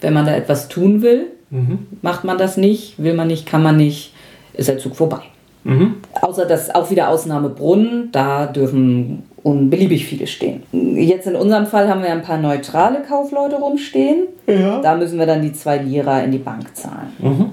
wenn 0.00 0.14
man 0.14 0.26
da 0.26 0.34
etwas 0.34 0.68
tun 0.68 1.02
will. 1.02 1.26
Mhm. 1.50 1.86
Macht 2.02 2.24
man 2.24 2.38
das 2.38 2.56
nicht, 2.56 3.02
will 3.02 3.14
man 3.14 3.28
nicht, 3.28 3.46
kann 3.46 3.62
man 3.62 3.76
nicht, 3.76 4.14
ist 4.54 4.68
der 4.68 4.78
Zug 4.78 4.96
vorbei. 4.96 5.20
Mhm. 5.64 5.96
Außer 6.20 6.46
dass 6.46 6.74
auch 6.74 6.90
wieder 6.90 7.08
Ausnahme 7.08 7.48
Brunnen, 7.48 8.10
da 8.12 8.46
dürfen 8.46 9.24
unbeliebig 9.42 10.06
viele 10.06 10.26
stehen. 10.26 10.62
Jetzt 10.72 11.26
in 11.26 11.36
unserem 11.36 11.66
Fall 11.66 11.88
haben 11.88 12.02
wir 12.02 12.10
ein 12.10 12.22
paar 12.22 12.38
neutrale 12.38 13.02
Kaufleute 13.02 13.56
rumstehen. 13.56 14.26
Ja. 14.46 14.80
Da 14.80 14.96
müssen 14.96 15.18
wir 15.18 15.26
dann 15.26 15.42
die 15.42 15.52
zwei 15.52 15.78
Lira 15.78 16.20
in 16.20 16.32
die 16.32 16.38
Bank 16.38 16.74
zahlen. 16.76 17.12
Mhm. 17.18 17.50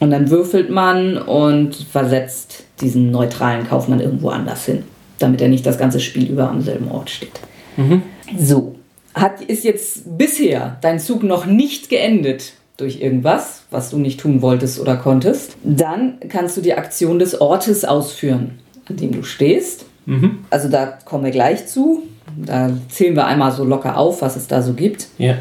Und 0.00 0.10
dann 0.10 0.30
würfelt 0.30 0.70
man 0.70 1.16
und 1.16 1.74
versetzt 1.74 2.64
diesen 2.80 3.10
neutralen 3.10 3.66
Kaufmann 3.66 4.00
irgendwo 4.00 4.28
anders 4.28 4.66
hin, 4.66 4.82
damit 5.18 5.40
er 5.40 5.48
nicht 5.48 5.64
das 5.64 5.78
ganze 5.78 6.00
Spiel 6.00 6.30
über 6.30 6.50
am 6.50 6.60
selben 6.60 6.90
Ort 6.90 7.10
steht. 7.10 7.40
Mhm. 7.76 8.02
So, 8.38 8.76
hat, 9.14 9.40
ist 9.40 9.64
jetzt 9.64 10.18
bisher 10.18 10.76
dein 10.82 10.98
Zug 10.98 11.22
noch 11.22 11.46
nicht 11.46 11.88
geendet 11.88 12.52
durch 12.76 13.00
irgendwas, 13.00 13.62
was 13.70 13.90
du 13.90 13.98
nicht 13.98 14.20
tun 14.20 14.42
wolltest 14.42 14.78
oder 14.78 14.96
konntest, 14.96 15.56
dann 15.64 16.18
kannst 16.28 16.56
du 16.56 16.60
die 16.60 16.74
Aktion 16.74 17.18
des 17.18 17.40
Ortes 17.40 17.84
ausführen, 17.84 18.58
an 18.88 18.96
dem 18.96 19.12
du 19.12 19.22
stehst. 19.22 19.86
Mhm. 20.04 20.40
Also 20.50 20.68
da 20.68 20.86
kommen 20.86 21.24
wir 21.24 21.30
gleich 21.30 21.66
zu. 21.66 22.02
Da 22.36 22.70
zählen 22.90 23.16
wir 23.16 23.26
einmal 23.26 23.52
so 23.52 23.64
locker 23.64 23.96
auf, 23.96 24.20
was 24.20 24.36
es 24.36 24.46
da 24.46 24.60
so 24.60 24.74
gibt. 24.74 25.08
Ja. 25.16 25.36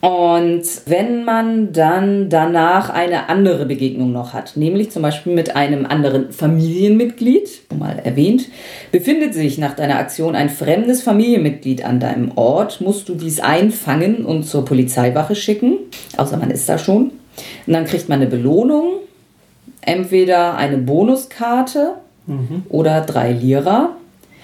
Und 0.00 0.62
wenn 0.86 1.24
man 1.24 1.74
dann 1.74 2.30
danach 2.30 2.88
eine 2.88 3.28
andere 3.28 3.66
Begegnung 3.66 4.12
noch 4.12 4.32
hat, 4.32 4.56
nämlich 4.56 4.90
zum 4.90 5.02
Beispiel 5.02 5.34
mit 5.34 5.56
einem 5.56 5.84
anderen 5.84 6.32
Familienmitglied, 6.32 7.70
mal 7.78 7.98
erwähnt, 8.02 8.48
befindet 8.92 9.34
sich 9.34 9.58
nach 9.58 9.74
deiner 9.74 9.98
Aktion 9.98 10.34
ein 10.34 10.48
fremdes 10.48 11.02
Familienmitglied 11.02 11.84
an 11.84 12.00
deinem 12.00 12.32
Ort, 12.36 12.80
musst 12.80 13.10
du 13.10 13.14
dies 13.14 13.40
einfangen 13.40 14.24
und 14.24 14.44
zur 14.44 14.64
Polizeiwache 14.64 15.34
schicken, 15.34 15.76
außer 16.16 16.38
man 16.38 16.50
ist 16.50 16.66
da 16.66 16.78
schon. 16.78 17.10
Und 17.66 17.72
dann 17.72 17.84
kriegt 17.84 18.08
man 18.08 18.22
eine 18.22 18.30
Belohnung, 18.30 19.00
entweder 19.82 20.56
eine 20.56 20.78
Bonuskarte 20.78 21.96
mhm. 22.26 22.62
oder 22.70 23.02
drei 23.02 23.32
Lira. 23.32 23.96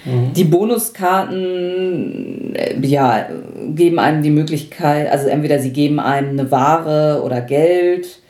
Mhm. 0.07 0.33
Die 0.35 0.45
Bonuskarten 0.45 2.55
äh, 2.55 2.79
ja, 2.87 3.27
geben 3.75 3.99
einem 3.99 4.23
die 4.23 4.31
Möglichkeit, 4.31 5.11
also 5.11 5.29
entweder 5.29 5.59
sie 5.59 5.73
geben 5.73 6.01
einem 6.01 6.39
eine 6.39 6.51
Ware 6.51 7.23
oder 7.25 7.43
Geld 7.43 8.21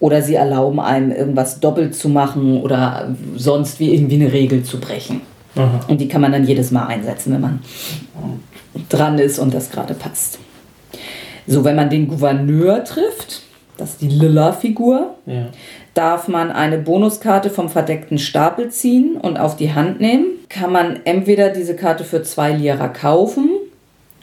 oder 0.00 0.22
sie 0.22 0.34
erlauben 0.34 0.80
einem 0.80 1.12
irgendwas 1.12 1.60
doppelt 1.60 1.94
zu 1.94 2.08
machen 2.08 2.62
oder 2.62 3.14
sonst 3.36 3.78
wie 3.78 3.94
irgendwie 3.94 4.16
eine 4.16 4.32
Regel 4.32 4.62
zu 4.62 4.80
brechen. 4.80 5.20
Aha. 5.56 5.80
Und 5.88 6.00
die 6.00 6.08
kann 6.08 6.22
man 6.22 6.32
dann 6.32 6.44
jedes 6.44 6.70
Mal 6.70 6.86
einsetzen, 6.86 7.34
wenn 7.34 7.40
man 7.40 7.60
dran 8.88 9.18
ist 9.18 9.38
und 9.38 9.52
das 9.52 9.70
gerade 9.70 9.94
passt. 9.94 10.38
So, 11.46 11.64
wenn 11.64 11.76
man 11.76 11.90
den 11.90 12.08
Gouverneur 12.08 12.84
trifft, 12.84 13.42
das 13.76 13.90
ist 13.90 14.02
die 14.02 14.08
Lilla-Figur, 14.08 15.14
ja. 15.26 15.48
Darf 15.94 16.28
man 16.28 16.50
eine 16.50 16.78
Bonuskarte 16.78 17.50
vom 17.50 17.68
verdeckten 17.68 18.18
Stapel 18.18 18.70
ziehen 18.70 19.16
und 19.16 19.38
auf 19.38 19.56
die 19.56 19.72
Hand 19.72 20.00
nehmen. 20.00 20.26
Kann 20.48 20.72
man 20.72 21.00
entweder 21.04 21.50
diese 21.50 21.76
Karte 21.76 22.04
für 22.04 22.22
zwei 22.22 22.52
Lira 22.52 22.88
kaufen 22.88 23.50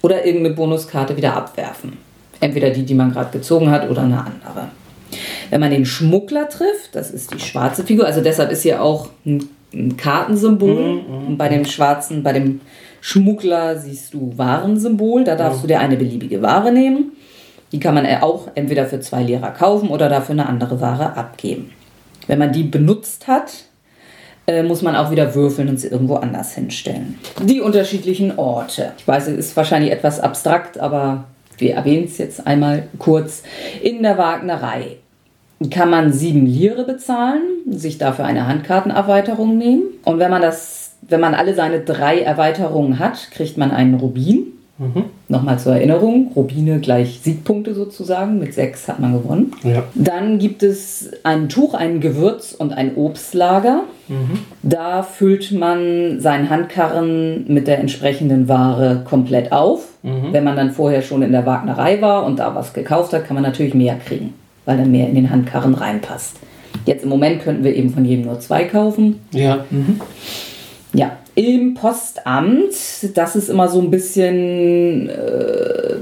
oder 0.01 0.25
irgendeine 0.25 0.55
Bonuskarte 0.55 1.17
wieder 1.17 1.35
abwerfen. 1.35 1.97
Entweder 2.39 2.69
die, 2.69 2.83
die 2.83 2.93
man 2.93 3.11
gerade 3.11 3.31
gezogen 3.31 3.71
hat 3.71 3.89
oder 3.89 4.03
eine 4.03 4.19
andere. 4.19 4.69
Wenn 5.49 5.61
man 5.61 5.71
den 5.71 5.85
Schmuggler 5.85 6.49
trifft, 6.49 6.93
das 6.93 7.11
ist 7.11 7.33
die 7.33 7.39
schwarze 7.39 7.83
Figur, 7.83 8.05
also 8.05 8.21
deshalb 8.21 8.51
ist 8.51 8.63
hier 8.63 8.81
auch 8.81 9.09
ein, 9.25 9.47
ein 9.73 9.97
Kartensymbol. 9.97 10.73
Mhm, 10.73 10.99
und 11.05 11.29
mhm, 11.29 11.37
bei 11.37 11.49
dem 11.49 11.65
schwarzen, 11.65 12.23
bei 12.23 12.33
dem 12.33 12.61
Schmuggler 13.01 13.77
siehst 13.77 14.13
du 14.13 14.33
Warensymbol, 14.35 15.23
da 15.23 15.35
darfst 15.35 15.63
du 15.63 15.67
dir 15.67 15.79
eine 15.79 15.97
beliebige 15.97 16.41
Ware 16.41 16.71
nehmen. 16.71 17.13
Die 17.71 17.79
kann 17.79 17.95
man 17.95 18.05
auch 18.21 18.47
entweder 18.55 18.85
für 18.85 18.99
zwei 18.99 19.23
Lehrer 19.23 19.51
kaufen 19.51 19.89
oder 19.89 20.09
dafür 20.09 20.33
eine 20.33 20.47
andere 20.47 20.79
Ware 20.79 21.15
abgeben. 21.15 21.71
Wenn 22.27 22.39
man 22.39 22.51
die 22.51 22.63
benutzt 22.63 23.27
hat, 23.27 23.51
äh, 24.47 24.63
muss 24.63 24.81
man 24.81 24.95
auch 24.95 25.11
wieder 25.11 25.35
würfeln 25.35 25.67
und 25.67 25.79
sie 25.79 25.87
irgendwo 25.87 26.15
anders 26.15 26.53
hinstellen. 26.53 27.19
Die 27.43 27.59
unterschiedlichen 27.59 28.37
Orte. 28.37 28.93
Ich 28.97 29.07
weiß, 29.07 29.27
es 29.27 29.37
ist 29.37 29.57
wahrscheinlich 29.57 29.91
etwas 29.91 30.19
abstrakt, 30.19 30.79
aber 30.79 31.25
wir 31.57 31.75
erwähnen 31.75 32.05
es 32.05 32.17
jetzt 32.17 32.47
einmal 32.47 32.87
kurz. 32.97 33.43
In 33.81 34.03
der 34.03 34.17
Wagnerei 34.17 34.97
kann 35.71 35.89
man 35.89 36.13
sieben 36.13 36.45
Lire 36.45 36.85
bezahlen, 36.85 37.41
sich 37.69 37.97
dafür 37.97 38.25
eine 38.25 38.47
Handkartenerweiterung 38.47 39.57
nehmen. 39.57 39.83
Und 40.05 40.19
wenn 40.19 40.31
man 40.31 40.41
das, 40.41 40.95
wenn 41.01 41.19
man 41.19 41.33
alle 41.33 41.55
seine 41.55 41.81
drei 41.81 42.21
Erweiterungen 42.21 42.99
hat, 42.99 43.31
kriegt 43.31 43.57
man 43.57 43.71
einen 43.71 43.95
Rubin. 43.95 44.46
Mhm. 44.79 45.05
Nochmal 45.27 45.57
zur 45.57 45.73
Erinnerung, 45.73 46.31
Rubine 46.35 46.79
gleich 46.79 47.19
Siegpunkte 47.23 47.73
sozusagen, 47.73 48.37
mit 48.37 48.53
sechs 48.53 48.87
hat 48.87 48.99
man 48.99 49.13
gewonnen. 49.13 49.53
Ja. 49.63 49.83
Dann 49.95 50.37
gibt 50.37 50.61
es 50.61 51.09
ein 51.23 51.49
Tuch, 51.49 51.73
ein 51.73 51.99
Gewürz 51.99 52.53
und 52.53 52.73
ein 52.73 52.95
Obstlager. 52.95 53.83
Mhm. 54.07 54.39
Da 54.61 55.01
füllt 55.01 55.51
man 55.51 56.19
seinen 56.19 56.49
Handkarren 56.49 57.45
mit 57.47 57.67
der 57.67 57.79
entsprechenden 57.79 58.47
Ware 58.47 59.03
komplett 59.03 59.51
auf. 59.51 59.87
Mhm. 60.03 60.31
Wenn 60.31 60.43
man 60.43 60.55
dann 60.55 60.71
vorher 60.71 61.01
schon 61.01 61.23
in 61.23 61.31
der 61.31 61.45
Wagnerei 61.45 61.99
war 62.01 62.25
und 62.25 62.37
da 62.37 62.53
was 62.53 62.73
gekauft 62.73 63.13
hat, 63.13 63.25
kann 63.25 63.33
man 63.33 63.43
natürlich 63.43 63.73
mehr 63.73 63.95
kriegen, 63.95 64.33
weil 64.65 64.77
dann 64.77 64.91
mehr 64.91 65.09
in 65.09 65.15
den 65.15 65.31
Handkarren 65.31 65.73
reinpasst. 65.73 66.35
Jetzt 66.85 67.03
im 67.03 67.09
Moment 67.09 67.41
könnten 67.41 67.63
wir 67.63 67.75
eben 67.75 67.89
von 67.89 68.05
jedem 68.05 68.25
nur 68.25 68.39
zwei 68.39 68.65
kaufen. 68.65 69.19
Ja. 69.31 69.65
Mhm. 69.71 69.99
Ja, 70.93 71.17
im 71.37 71.75
Postamt, 71.75 72.73
das 73.13 73.35
ist 73.35 73.49
immer 73.49 73.67
so 73.67 73.79
ein 73.79 73.91
bisschen, 73.91 75.07
äh, 75.07 75.93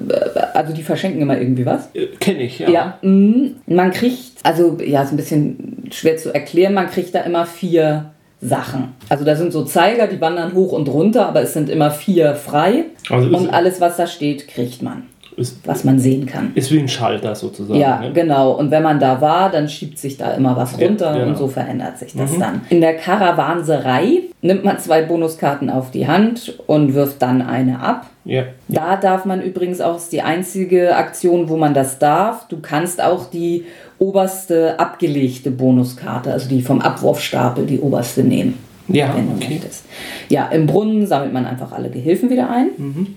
also 0.54 0.72
die 0.72 0.82
verschenken 0.82 1.22
immer 1.22 1.38
irgendwie 1.38 1.65
was. 1.65 1.89
Äh, 1.94 2.08
Kenne 2.22 2.44
ich, 2.44 2.60
ja. 2.60 2.70
Ja, 2.70 3.00
mh, 3.01 3.50
man 3.68 3.92
kriegt, 3.92 4.38
also 4.44 4.77
ja, 4.82 5.04
ist 5.04 5.12
ein 5.12 5.18
bisschen 5.18 5.89
schwer 5.92 6.15
zu 6.15 6.34
erklären, 6.34 6.74
man 6.74 6.89
kriegt 6.89 7.13
da 7.13 7.20
immer 7.20 7.46
vier 7.46 8.12
Sachen. 8.39 8.94
Also 9.10 9.25
da 9.25 9.36
sind 9.36 9.51
so 9.51 9.65
Zeiger, 9.65 10.08
die 10.08 10.22
wandern 10.22 10.54
hoch 10.54 10.72
und 10.72 10.88
runter, 10.88 11.27
aber 11.27 11.42
es 11.42 11.51
sind 11.51 11.70
immer 11.70 11.92
vier 11.92 12.36
frei. 12.36 12.86
Also 13.10 13.36
und 13.36 13.50
alles, 13.50 13.82
was 13.82 13.98
da 13.98 14.08
steht, 14.08 14.48
kriegt 14.48 14.82
man. 14.82 15.04
Ist, 15.38 15.58
was 15.65 15.84
man 15.84 16.00
sehen 16.00 16.25
kann. 16.25 16.54
Ist 16.56 16.72
wie 16.72 16.80
ein 16.80 16.88
Schalter 16.88 17.36
sozusagen. 17.36 17.80
Ja, 17.80 18.00
ne? 18.00 18.13
genau. 18.13 18.51
Und 18.51 18.72
wenn 18.72 18.84
man 18.84 19.00
da 19.00 19.20
war, 19.20 19.51
dann 19.51 19.68
schiebt 19.68 20.00
sich 20.00 20.18
da 20.18 20.32
immer 20.32 20.56
was 20.56 20.80
runter 20.80 21.08
ja, 21.08 21.13
genau. 21.13 21.27
und 21.27 21.38
so 21.38 21.48
verändert 21.50 21.98
sich 21.98 22.13
das 22.13 22.32
mhm. 22.32 22.39
dann. 22.39 22.62
In 22.70 22.80
der 22.80 22.96
Karawanserei 22.96 24.22
nimmt 24.42 24.63
man 24.63 24.80
zwei 24.80 25.01
Bonuskarten 25.01 25.70
auf 25.70 25.92
die 25.92 26.08
Hand 26.08 26.58
und 26.68 26.94
wirft 26.94 27.22
dann 27.22 27.42
eine 27.42 27.82
ab. 27.82 28.08
Ja. 28.24 28.44
Da 28.70 28.96
darf 28.96 29.25
man 29.25 29.42
übrigens 29.42 29.82
auch, 29.82 29.98
ist 29.98 30.13
die 30.13 30.22
einzige 30.22 30.96
Aktion, 30.96 31.50
wo 31.50 31.58
man 31.58 31.74
das 31.74 32.00
darf. 32.00 32.48
Du 32.48 32.60
kannst 32.62 33.04
auch 33.04 33.30
die 33.30 33.65
oberste 34.00 34.80
abgelegte 34.80 35.51
Bonuskarte, 35.51 36.32
also 36.32 36.48
die 36.48 36.62
vom 36.62 36.82
Abwurfstapel, 36.82 37.65
die 37.65 37.80
oberste 37.80 38.24
nehmen. 38.24 38.58
Ja, 38.88 39.13
wenn 39.15 39.27
du 39.27 39.36
okay. 39.36 39.56
möchtest. 39.56 39.86
Ja, 40.30 40.48
im 40.48 40.68
Brunnen 40.68 41.08
sammelt 41.08 41.34
man 41.34 41.46
einfach 41.46 41.72
alle 41.72 41.89
Gehilfen 41.89 42.30
wieder 42.30 42.50
ein. 42.50 42.70
Mhm. 42.77 43.15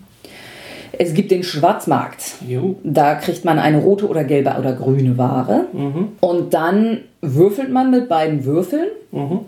Es 0.92 1.14
gibt 1.14 1.30
den 1.30 1.42
Schwarzmarkt. 1.42 2.36
Jo. 2.46 2.76
Da 2.84 3.14
kriegt 3.14 3.44
man 3.44 3.58
eine 3.58 3.78
rote 3.78 4.08
oder 4.08 4.24
gelbe 4.24 4.54
oder 4.58 4.72
grüne 4.72 5.18
Ware. 5.18 5.66
Mhm. 5.72 6.08
Und 6.20 6.54
dann 6.54 6.98
würfelt 7.20 7.70
man 7.70 7.90
mit 7.90 8.08
beiden 8.08 8.44
Würfeln. 8.44 8.88
Mhm. 9.10 9.40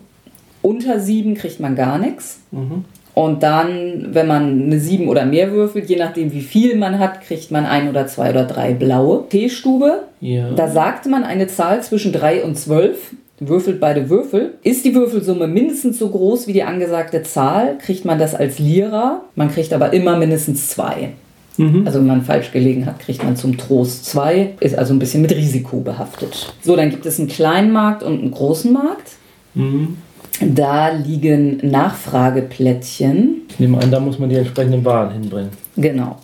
Unter 0.62 1.00
sieben 1.00 1.34
kriegt 1.34 1.60
man 1.60 1.74
gar 1.76 1.98
nichts. 1.98 2.40
Mhm. 2.50 2.84
Und 3.14 3.42
dann, 3.42 4.08
wenn 4.12 4.26
man 4.26 4.62
eine 4.62 4.78
sieben 4.78 5.08
oder 5.08 5.24
mehr 5.24 5.52
würfelt, 5.52 5.88
je 5.88 5.96
nachdem 5.96 6.32
wie 6.32 6.40
viel 6.40 6.76
man 6.76 6.98
hat, 6.98 7.22
kriegt 7.22 7.50
man 7.50 7.66
ein 7.66 7.88
oder 7.88 8.06
zwei 8.06 8.30
oder 8.30 8.44
drei 8.44 8.72
blaue. 8.72 9.24
Teestube, 9.28 10.04
ja. 10.20 10.52
da 10.52 10.68
sagt 10.68 11.06
man 11.06 11.24
eine 11.24 11.46
Zahl 11.48 11.82
zwischen 11.82 12.12
drei 12.12 12.44
und 12.44 12.56
zwölf 12.56 13.12
würfelt 13.40 13.80
beide 13.80 14.08
Würfel. 14.10 14.54
Ist 14.62 14.84
die 14.84 14.94
Würfelsumme 14.94 15.48
mindestens 15.48 15.98
so 15.98 16.08
groß 16.08 16.46
wie 16.46 16.52
die 16.52 16.62
angesagte 16.62 17.22
Zahl, 17.22 17.78
kriegt 17.78 18.04
man 18.04 18.18
das 18.18 18.34
als 18.34 18.58
Lira. 18.58 19.22
Man 19.34 19.50
kriegt 19.50 19.72
aber 19.72 19.92
immer 19.92 20.16
mindestens 20.16 20.68
zwei. 20.68 21.14
Mhm. 21.60 21.86
Also 21.86 21.98
wenn 21.98 22.06
man 22.06 22.22
falsch 22.22 22.52
gelegen 22.52 22.86
hat, 22.86 23.00
kriegt 23.00 23.22
man 23.22 23.36
zum 23.36 23.58
Trost 23.58 24.06
zwei, 24.06 24.54
ist 24.60 24.76
also 24.78 24.94
ein 24.94 24.98
bisschen 24.98 25.20
mit 25.20 25.32
Risiko 25.32 25.80
behaftet. 25.80 26.54
So, 26.62 26.74
dann 26.74 26.88
gibt 26.88 27.04
es 27.04 27.18
einen 27.18 27.28
kleinen 27.28 27.70
Markt 27.70 28.02
und 28.02 28.20
einen 28.20 28.30
großen 28.30 28.72
Markt. 28.72 29.12
Mhm. 29.54 29.98
Da 30.40 30.88
liegen 30.88 31.58
Nachfrageplättchen. 31.62 33.42
Ich 33.50 33.60
nehme 33.60 33.76
an, 33.76 33.90
da 33.90 34.00
muss 34.00 34.18
man 34.18 34.30
die 34.30 34.36
entsprechenden 34.36 34.82
Waren 34.86 35.12
hinbringen. 35.12 35.50
Genau. 35.76 36.16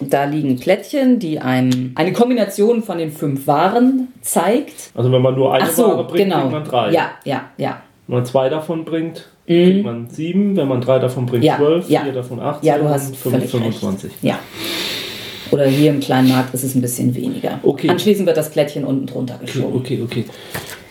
Da 0.00 0.24
liegen 0.24 0.58
Plättchen, 0.58 1.18
die 1.18 1.38
einem 1.38 1.92
eine 1.94 2.12
Kombination 2.12 2.82
von 2.82 2.98
den 2.98 3.12
fünf 3.12 3.46
Waren 3.46 4.08
zeigt. 4.20 4.90
Also 4.94 5.10
wenn 5.10 5.22
man 5.22 5.34
nur 5.34 5.54
eine 5.54 5.70
so, 5.70 5.84
Ware 5.84 6.04
bringt, 6.04 6.24
genau. 6.24 6.40
kriegt 6.40 6.52
man 6.52 6.64
drei. 6.64 6.90
Ja, 6.90 7.12
ja, 7.24 7.44
ja. 7.56 7.80
Wenn 8.08 8.16
man 8.16 8.26
zwei 8.26 8.50
davon 8.50 8.84
bringt. 8.84 9.26
Kriegt 9.52 9.84
man 9.84 10.08
sieben. 10.10 10.56
Wenn 10.56 10.68
man 10.68 10.80
drei 10.80 10.98
davon 10.98 11.26
bringt, 11.26 11.44
ja, 11.44 11.56
zwölf. 11.56 11.88
Ja. 11.88 12.02
Vier 12.02 12.12
davon 12.12 12.40
18. 12.40 12.66
Ja, 12.66 12.78
du 12.78 12.88
hast 12.88 13.16
fünf, 13.16 13.50
25. 13.50 14.10
Recht. 14.10 14.22
Ja. 14.22 14.38
Oder 15.50 15.66
hier 15.66 15.90
im 15.90 16.00
kleinen 16.00 16.28
Markt 16.28 16.54
ist 16.54 16.64
es 16.64 16.74
ein 16.74 16.80
bisschen 16.80 17.14
weniger. 17.14 17.60
Okay. 17.62 17.88
Anschließend 17.88 18.26
wird 18.26 18.38
das 18.38 18.50
Plättchen 18.50 18.84
unten 18.84 19.06
drunter 19.06 19.38
geschoben. 19.38 19.76
Okay, 19.76 20.00
okay. 20.02 20.24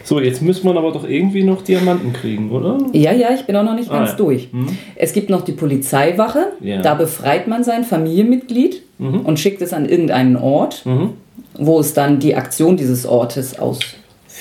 So, 0.04 0.20
jetzt 0.20 0.42
muss 0.42 0.64
man 0.64 0.78
aber 0.78 0.92
doch 0.92 1.08
irgendwie 1.08 1.44
noch 1.44 1.62
Diamanten 1.62 2.14
kriegen, 2.14 2.52
oder? 2.52 2.78
Ja, 2.92 3.12
ja, 3.12 3.30
ich 3.34 3.46
bin 3.46 3.56
auch 3.56 3.64
noch 3.64 3.76
nicht 3.76 3.90
ah, 3.90 4.00
ganz 4.00 4.12
ja. 4.12 4.16
durch. 4.18 4.50
Mhm. 4.52 4.78
Es 4.96 5.14
gibt 5.14 5.30
noch 5.30 5.42
die 5.42 5.54
Polizeiwache. 5.54 6.48
Ja. 6.60 6.82
Da 6.82 6.96
befreit 6.96 7.48
man 7.48 7.64
sein 7.64 7.84
Familienmitglied 7.84 8.82
mhm. 8.98 9.22
und 9.22 9.40
schickt 9.40 9.62
es 9.62 9.74
an 9.74 9.88
irgendeinen 9.88 10.36
Ort, 10.36 10.86
mhm. 10.86 11.12
wo 11.58 11.80
es 11.80 11.94
dann 11.94 12.20
die 12.20 12.36
Aktion 12.36 12.78
dieses 12.78 13.06
Ortes 13.06 13.58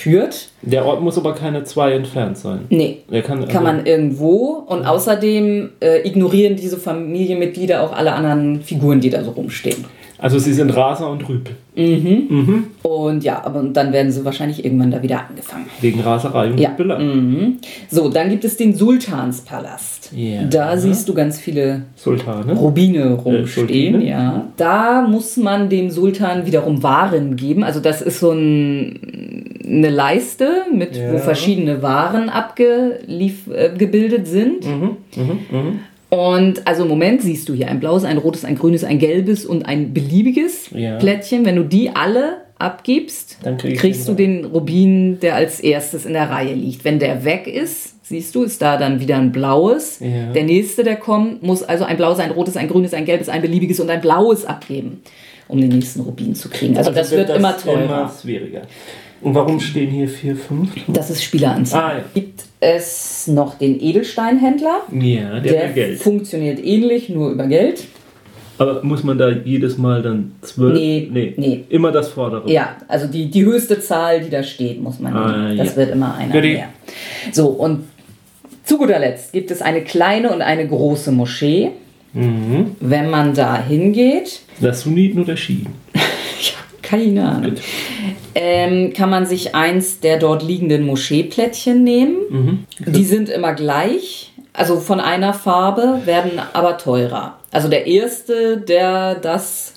ausführt. 0.01 0.49
Der 0.63 0.85
Ort 0.85 1.03
muss 1.03 1.19
aber 1.19 1.35
keine 1.35 1.65
zwei 1.65 1.93
entfernt 1.93 2.39
sein. 2.39 2.61
Nee. 2.71 2.99
Der 3.11 3.23
kann, 3.23 3.41
also 3.41 3.53
kann 3.53 3.63
man 3.63 3.87
irgendwo 3.87 4.65
und 4.67 4.85
außerdem 4.85 5.71
äh, 5.81 6.07
ignorieren 6.07 6.57
diese 6.57 6.79
Familienmitglieder 6.79 7.83
auch 7.83 7.93
alle 7.93 8.13
anderen 8.13 8.63
Figuren, 8.63 9.01
die 9.01 9.11
da 9.11 9.23
so 9.23 9.31
rumstehen. 9.31 9.85
Also 10.21 10.39
sie 10.39 10.53
sind 10.53 10.71
Raser 10.77 11.11
und 11.11 11.27
Rüpel. 11.27 11.57
Mhm. 11.75 12.27
Mhm. 12.29 12.65
Und 12.83 13.25
ja, 13.25 13.43
aber 13.43 13.63
dann 13.63 13.93
werden 13.93 14.13
sie 14.13 14.23
wahrscheinlich 14.23 14.63
irgendwann 14.63 14.91
da 14.91 15.03
wieder 15.03 15.27
angefangen. 15.27 15.65
Wegen 15.81 16.01
Raserei 16.01 16.51
und 16.51 16.61
ja. 16.61 16.71
Mhm. 16.79 17.59
So, 17.91 18.11
dann 18.11 18.29
gibt 18.29 18.45
es 18.45 18.59
den 18.59 18.75
Sultanspalast. 18.75 20.13
Yeah. 20.15 20.45
Da 20.45 20.77
siehst 20.77 21.09
du 21.09 21.15
ganz 21.15 21.39
viele 21.39 21.83
Sultane. 21.97 22.53
Rubine 22.53 22.99
äh, 22.99 23.13
rumstehen. 23.13 24.03
Äh, 24.03 24.11
ja. 24.11 24.49
Da 24.59 25.03
muss 25.09 25.39
man 25.39 25.71
dem 25.71 25.91
Sultan 25.91 26.45
wiederum 26.45 26.83
Waren 26.83 27.37
geben. 27.37 27.65
Also 27.65 27.81
das 27.81 28.03
ist 28.03 28.21
so 28.21 28.33
ein, 28.33 29.20
eine 29.71 29.91
Leiste, 29.91 30.65
mit, 30.75 30.97
ja. 30.97 31.13
wo 31.13 31.19
verschiedene 31.19 31.83
Waren 31.83 32.29
abgebildet 32.29 34.27
sind. 34.27 34.67
Mhm. 34.67 34.97
Mhm. 35.17 35.39
Mhm. 35.51 35.81
Und 36.11 36.67
also 36.67 36.83
im 36.83 36.89
Moment 36.89 37.23
siehst 37.23 37.49
du 37.49 37.55
hier 37.55 37.69
ein 37.69 37.79
blaues, 37.79 38.05
ein 38.05 38.19
rotes, 38.19 38.45
ein 38.45 38.57
grünes, 38.57 38.83
ein 38.83 38.99
gelbes 38.99 39.47
und 39.47 39.65
ein 39.67 39.95
beliebiges 39.95 40.71
Ja. 40.75 40.99
Plättchen. 40.99 41.45
Wenn 41.47 41.57
du 41.57 41.63
die 41.63 41.91
alle 41.95 42.39
abgibst, 42.59 43.39
Dann 43.43 43.57
krieg 43.57 43.79
kriegst 43.79 44.09
du 44.09 44.15
den 44.15 44.45
Rubin, 44.45 45.21
der 45.21 45.37
als 45.37 45.61
erstes 45.61 46.05
in 46.05 46.13
der 46.13 46.29
Reihe 46.29 46.53
liegt. 46.53 46.85
Wenn 46.85 46.99
der 46.99 47.25
weg 47.25 47.47
ist, 47.47 47.95
siehst 48.05 48.35
du, 48.35 48.43
ist 48.43 48.61
da 48.61 48.77
dann 48.77 49.01
wieder 49.01 49.17
ein 49.17 49.31
blaues. 49.31 50.01
Ja. 50.01 50.33
Der 50.33 50.43
nächste, 50.43 50.83
der 50.83 50.97
kommt, 50.97 51.43
muss 51.43 51.63
also 51.63 51.85
ein 51.85 51.97
blaues, 51.97 52.19
ein 52.19 52.33
rotes, 52.33 52.57
ein 52.57 52.69
grünes, 52.69 52.93
ein 52.93 53.05
gelbes, 53.05 53.29
ein 53.29 53.41
beliebiges 53.41 53.79
und 53.79 53.89
ein 53.89 54.01
blaues 54.01 54.45
abgeben, 54.45 55.03
um 55.49 55.61
den 55.61 55.71
nächsten 55.71 56.01
Rubin 56.01 56.35
zu 56.35 56.51
kriegen. 56.51 56.77
Also, 56.77 56.91
das 56.91 57.13
wird, 57.13 57.31
immer 57.31 57.57
teurer. 57.57 57.85
Immer 57.85 58.13
schwieriger. 58.21 58.63
Und 59.23 59.35
warum 59.35 59.61
stehen 59.61 59.91
hier 59.91 60.09
vier, 60.09 60.35
fünf? 60.37 60.71
Das 60.89 61.11
ist 61.11 61.23
Spieleranzahl. 61.23 61.83
Ah, 61.83 61.99
ja. 61.99 62.05
Gibt 62.15 62.43
es 62.61 63.27
noch 63.27 63.59
den 63.59 63.81
Edelsteinhändler? 63.81 64.83
Ja, 64.93 65.41
der, 65.41 65.53
Der 65.53 65.69
Geld. 65.71 65.99
funktioniert 66.01 66.59
ähnlich, 66.65 67.09
nur 67.11 67.31
über 67.31 67.47
Geld. 67.47 67.85
Aber 68.59 68.83
muss 68.83 69.03
man 69.05 69.17
da 69.17 69.31
jedes 69.31 69.79
Mal 69.79 70.03
dann 70.03 70.33
zwölf? 70.43 70.75
Nee, 70.75 71.33
nee. 71.37 71.65
Immer 71.71 71.93
das 71.93 72.09
vordere. 72.09 72.51
Ja, 72.51 72.77
also 72.89 73.07
die, 73.07 73.31
die 73.31 73.45
höchste 73.45 73.81
Zahl, 73.81 74.21
die 74.21 74.29
da 74.31 74.43
steht, 74.43 74.83
muss 74.83 75.01
man 75.01 75.15
Ah, 75.17 75.37
nehmen. 75.49 75.57
Das 75.59 75.69
ja. 75.71 75.77
wird 75.77 75.91
immer 75.93 76.15
einer 76.15 76.33
Goodie. 76.33 76.55
mehr. 76.55 76.69
So, 77.33 77.49
und 77.49 77.85
zu 78.65 78.77
guter 78.79 78.99
Letzt 78.99 79.33
gibt 79.33 79.51
es 79.51 79.63
eine 79.63 79.83
kleine 79.83 80.31
und 80.31 80.43
eine 80.43 80.67
große 80.69 81.11
Moschee. 81.11 81.71
Mhm. 82.13 82.73
Wenn 82.81 83.09
man 83.09 83.35
da 83.35 83.63
hingeht, 83.63 84.41
Das 84.61 84.83
Sunniten 84.83 85.23
oder 85.23 85.37
Schiiten? 85.37 85.69
Keine 86.91 87.29
Ahnung, 87.29 87.55
ähm, 88.35 88.93
kann 88.93 89.11
man 89.11 89.25
sich 89.25 89.55
eins 89.55 90.01
der 90.01 90.19
dort 90.19 90.43
liegenden 90.43 90.85
Moscheeplättchen 90.85 91.85
nehmen. 91.85 92.17
Mhm. 92.29 92.65
Die 92.87 93.05
sind 93.05 93.29
immer 93.29 93.55
gleich, 93.55 94.33
also 94.53 94.81
von 94.81 94.99
einer 94.99 95.33
Farbe, 95.33 96.01
werden 96.05 96.33
aber 96.53 96.79
teurer. 96.79 97.39
Also 97.53 97.69
der 97.69 97.87
erste, 97.87 98.59
der 98.59 99.15
das 99.15 99.75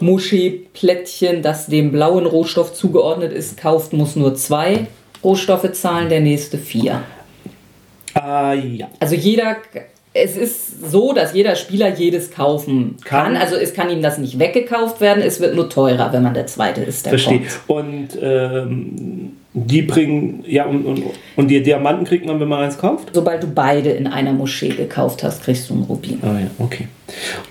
Moscheeplättchen, 0.00 1.42
das 1.42 1.66
dem 1.66 1.92
blauen 1.92 2.26
Rohstoff 2.26 2.72
zugeordnet 2.74 3.32
ist, 3.32 3.56
kauft, 3.56 3.92
muss 3.92 4.16
nur 4.16 4.34
zwei 4.34 4.86
Rohstoffe 5.22 5.70
zahlen, 5.72 6.08
der 6.08 6.20
nächste 6.20 6.58
vier. 6.58 7.02
Ah, 8.14 8.52
ja. 8.52 8.88
Also 8.98 9.14
jeder, 9.14 9.56
es 10.22 10.36
ist 10.36 10.90
so, 10.90 11.12
dass 11.12 11.34
jeder 11.34 11.56
Spieler 11.56 11.94
jedes 11.94 12.30
kaufen 12.30 12.96
kann. 13.04 13.34
Kann. 13.34 13.36
Also 13.36 13.56
es 13.56 13.74
kann 13.74 13.90
ihm 13.90 14.02
das 14.02 14.18
nicht 14.18 14.38
weggekauft 14.38 15.00
werden, 15.00 15.22
es 15.22 15.40
wird 15.40 15.54
nur 15.54 15.68
teurer, 15.68 16.12
wenn 16.12 16.22
man 16.22 16.34
der 16.34 16.46
Zweite 16.46 16.82
ist, 16.82 17.06
der 17.06 17.10
Verstehe. 17.10 17.42
kommt. 17.66 17.86
Und 17.86 18.08
ähm, 18.20 19.36
die 19.54 19.82
bringen, 19.82 20.44
ja, 20.46 20.66
und, 20.66 20.84
und, 20.84 21.02
und 21.36 21.48
die 21.48 21.62
Diamanten 21.62 22.04
kriegt 22.04 22.26
man, 22.26 22.38
wenn 22.38 22.48
man 22.48 22.64
eins 22.64 22.78
kauft? 22.78 23.08
Sobald 23.12 23.42
du 23.42 23.46
beide 23.48 23.90
in 23.90 24.06
einer 24.06 24.32
Moschee 24.32 24.68
gekauft 24.68 25.22
hast, 25.24 25.42
kriegst 25.42 25.68
du 25.70 25.74
einen 25.74 25.84
Rubin. 25.84 26.18
Ah, 26.22 26.38
ja, 26.38 26.50
okay. 26.58 26.86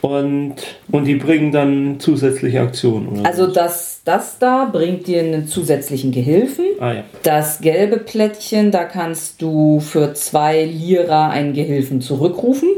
Und, 0.01 0.53
und 0.91 1.05
die 1.05 1.15
bringen 1.15 1.51
dann 1.51 1.99
zusätzliche 1.99 2.61
Aktionen, 2.61 3.07
oder? 3.09 3.25
Also 3.25 3.47
das, 3.47 4.01
das 4.05 4.37
da 4.37 4.65
bringt 4.71 5.07
dir 5.07 5.19
einen 5.21 5.47
zusätzlichen 5.47 6.11
Gehilfen. 6.11 6.65
Ah, 6.79 6.93
ja. 6.93 7.03
Das 7.23 7.59
gelbe 7.61 7.97
Plättchen, 7.97 8.69
da 8.71 8.83
kannst 8.83 9.41
du 9.41 9.79
für 9.79 10.13
zwei 10.13 10.63
Lira 10.65 11.29
einen 11.29 11.53
Gehilfen 11.53 11.99
zurückrufen. 12.01 12.69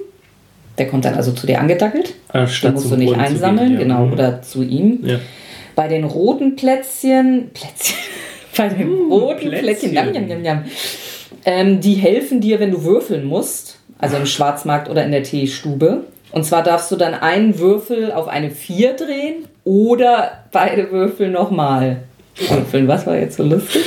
Der 0.78 0.88
kommt 0.88 1.04
dann 1.04 1.16
also 1.16 1.34
zu 1.34 1.46
dir 1.46 1.60
angedackelt. 1.60 2.16
Den 2.34 2.42
Anstatt 2.42 2.74
musst 2.76 2.90
du 2.90 2.96
nicht 2.96 3.14
einsammeln, 3.14 3.72
gehen, 3.72 3.74
ja. 3.74 3.80
genau, 3.98 4.06
Mhm. 4.06 4.14
oder 4.14 4.42
zu 4.42 4.64
ihm. 4.64 5.00
Ja. 5.04 5.20
Bei 5.76 5.90
den 5.90 6.06
roten 6.06 6.56
Plätzchen, 6.56 7.50
Plätzchen, 7.54 7.98
bei 8.60 8.68
den 8.68 9.10
roten 9.10 9.50
Plätzchen, 9.50 9.92
Plätzchen. 9.92 9.94
jam, 9.94 10.14
jam, 10.14 10.28
jam, 10.28 10.44
jam, 10.44 10.66
ähm, 11.46 11.80
die 11.80 11.94
helfen 11.94 12.42
dir, 12.42 12.60
wenn 12.60 12.72
du 12.72 12.84
würfeln 12.84 13.26
musst, 13.26 13.80
also 13.98 14.18
im 14.18 14.26
Schwarzmarkt 14.26 14.90
oder 14.90 15.06
in 15.06 15.12
der 15.12 15.24
Teestube. 15.24 16.04
Und 16.32 16.44
zwar 16.44 16.62
darfst 16.62 16.92
du 16.92 16.96
dann 16.96 17.14
einen 17.14 17.58
Würfel 17.58 18.12
auf 18.12 18.28
eine 18.28 18.52
4 18.52 18.94
drehen 18.94 19.48
oder 19.64 20.44
beide 20.52 20.92
Würfel 20.92 21.30
nochmal 21.30 22.02
würfeln. 22.50 22.88
Was 22.88 23.08
war 23.08 23.18
jetzt 23.18 23.38
so 23.38 23.44
lustig? 23.44 23.84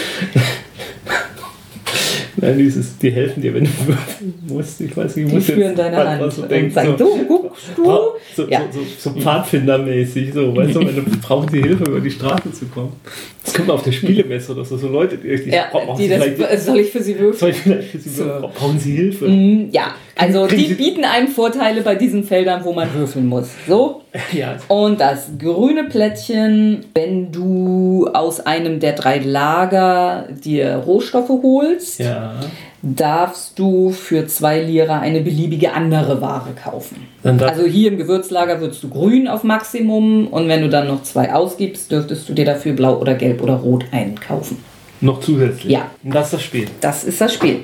Nein, 2.43 2.59
dieses, 2.59 2.99
die 2.99 3.11
helfen 3.11 3.41
dir, 3.41 3.55
wenn 3.55 3.65
du 3.65 3.71
würfeln 3.87 4.35
musst. 4.49 4.81
Ich 4.81 4.97
weiß 4.97 5.17
nicht, 5.17 5.25
ich 5.27 5.31
Die 5.31 5.37
muss 5.37 5.45
führen 5.47 5.61
jetzt 5.61 5.79
deine 5.79 5.97
Hand 5.97 6.21
mal 6.21 6.31
so 6.31 6.43
und 6.43 6.51
denken, 6.51 6.71
sagen, 6.73 6.95
so, 6.99 7.05
du 7.17 7.25
guckst 7.27 7.63
du. 7.77 7.85
So, 8.37 8.49
Ja. 8.49 8.63
so, 8.73 8.81
so, 8.81 9.11
so 9.15 9.21
Pfadfindermäßig, 9.21 10.33
so, 10.35 10.57
weißt 10.57 10.75
du, 10.75 10.81
wenn 10.87 10.97
du 10.97 11.03
brauchst 11.23 11.53
die 11.55 11.63
Hilfe, 11.63 11.85
über 11.85 12.01
die 12.01 12.11
Straße 12.11 12.53
zu 12.53 12.67
kommen. 12.67 12.93
Das 13.45 13.55
kommt 13.55 13.71
auf 13.71 13.83
der 13.83 13.93
Spielemesse 13.93 14.53
oder 14.53 14.65
so, 14.65 14.77
so 14.77 14.89
Leute, 14.89 15.19
die, 15.19 15.45
die 15.45 15.51
Ja, 15.51 15.67
brauchen 15.71 16.01
die 16.01 16.09
das, 16.09 16.65
soll 16.67 16.81
ich 16.81 16.91
für 16.91 17.03
sie 17.03 17.19
würfeln? 17.19 17.39
soll 17.39 17.51
ich 17.51 17.57
vielleicht 17.57 17.89
für 17.91 17.99
sie 17.99 18.09
So. 18.11 18.25
brauchen 18.55 18.79
sie 18.79 18.97
Hilfe? 18.97 19.29
Mm, 19.29 19.69
Ja, 19.71 19.95
also 20.17 20.47
die 20.47 20.75
bieten 20.75 21.05
einem 21.05 21.29
Vorteile 21.29 21.83
bei 21.83 21.95
diesen 21.95 22.25
Feldern, 22.25 22.65
wo 22.65 22.73
man 22.73 22.93
würfeln 22.95 23.27
muss. 23.27 23.49
So, 23.67 24.03
Ja, 24.33 24.57
Und 24.69 25.01
das 25.01 25.31
grüne 25.39 25.85
Plättchen, 25.85 26.85
wenn 26.95 27.33
du 27.33 28.09
aus 28.13 28.41
einem 28.41 28.81
der 28.81 28.93
drei 28.93 29.19
Lager 29.19 30.29
dir 30.31 30.77
Rohstoffe 30.77 31.31
holst, 31.31 31.99
ja. 31.99 32.35
darfst 32.83 33.59
du 33.59 33.91
für 33.91 34.27
zwei 34.27 34.61
Lira 34.61 35.01
eine 35.01 35.21
beliebige 35.21 35.73
andere 35.73 36.21
Ware 36.21 36.51
kaufen. 36.63 37.09
Also 37.23 37.65
hier 37.65 37.91
im 37.91 37.99
Gewürzlager 37.99 38.61
würdest 38.61 38.83
du 38.83 38.91
grün 38.91 39.29
auf 39.29 39.45
Maximum 39.45 40.29
und 40.29 40.49
wenn 40.49 40.63
du 40.63 40.69
dann 40.69 40.89
noch 40.89 41.03
zwei 41.03 41.33
ausgibst, 41.33 41.91
dürftest 41.91 42.29
du 42.29 42.35
dir 42.35 42.45
dafür 42.45 42.75
blau 42.75 42.99
oder 42.99 43.15
gelb 43.15 43.43
oder 43.43 43.55
rot 43.55 43.85
einkaufen. 43.93 44.59
noch 45.01 45.21
zusätzlich. 45.21 45.73
Ja. 45.73 45.91
Und 46.05 46.15
das 46.15 46.27
ist 46.27 46.35
das 46.35 46.43
Spiel. 46.43 46.67
Das 46.81 47.05
ist 47.05 47.21
das 47.21 47.35
Spiel. 47.35 47.61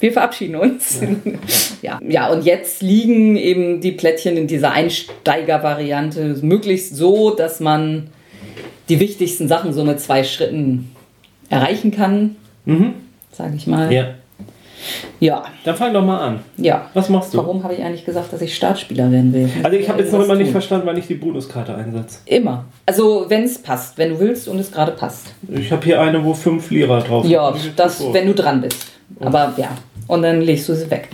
Wir 0.00 0.12
verabschieden 0.12 0.56
uns. 0.56 1.00
Ja. 1.82 1.98
ja, 2.08 2.28
und 2.32 2.46
jetzt 2.46 2.80
liegen 2.80 3.36
eben 3.36 3.82
die 3.82 3.92
Plättchen 3.92 4.38
in 4.38 4.46
dieser 4.46 4.72
Einsteiger-Variante 4.72 6.38
möglichst 6.42 6.96
so, 6.96 7.30
dass 7.34 7.60
man 7.60 8.08
die 8.88 9.00
wichtigsten 9.00 9.48
Sachen 9.48 9.72
so 9.74 9.84
mit 9.84 10.00
zwei 10.00 10.24
Schritten 10.24 10.90
erreichen 11.50 11.90
kann, 11.90 12.36
Mhm. 12.64 12.94
sage 13.32 13.54
ich 13.56 13.66
mal. 13.66 13.92
Ja. 13.92 14.06
Ja, 15.20 15.44
Dann 15.64 15.76
fang 15.76 15.94
doch 15.94 16.04
mal 16.04 16.18
an. 16.18 16.40
ja. 16.58 16.90
Was 16.92 17.08
machst 17.08 17.32
du? 17.32 17.38
Warum 17.38 17.62
habe 17.64 17.74
ich 17.74 17.82
eigentlich 17.82 18.04
gesagt, 18.04 18.32
dass 18.32 18.42
ich 18.42 18.54
Startspieler 18.54 19.10
werden 19.10 19.32
will? 19.32 19.48
Also 19.62 19.76
ich 19.78 19.88
habe 19.88 20.02
jetzt 20.02 20.12
noch 20.12 20.22
immer 20.24 20.34
nicht 20.34 20.46
tun. 20.46 20.52
verstanden, 20.52 20.86
wann 20.86 20.96
ich 20.98 21.06
die 21.06 21.14
Bonuskarte 21.14 21.74
einsetze. 21.74 22.18
Immer. 22.26 22.66
Also 22.84 23.24
wenn 23.28 23.44
es 23.44 23.58
passt, 23.58 23.96
wenn 23.96 24.10
du 24.10 24.20
willst 24.20 24.46
und 24.48 24.58
es 24.58 24.70
gerade 24.70 24.92
passt. 24.92 25.28
Ich 25.50 25.70
habe 25.72 25.82
hier 25.84 26.00
eine, 26.02 26.22
wo 26.24 26.34
fünf 26.34 26.70
Lira 26.70 27.00
drauf 27.00 27.22
sind. 27.24 27.32
Ja, 27.32 27.54
das, 27.76 28.02
wenn 28.12 28.26
du 28.26 28.34
dran 28.34 28.60
bist. 28.60 28.86
Aber 29.20 29.54
ja, 29.56 29.68
und 30.06 30.22
dann 30.22 30.40
legst 30.40 30.68
du 30.68 30.74
sie 30.74 30.90
weg. 30.90 31.08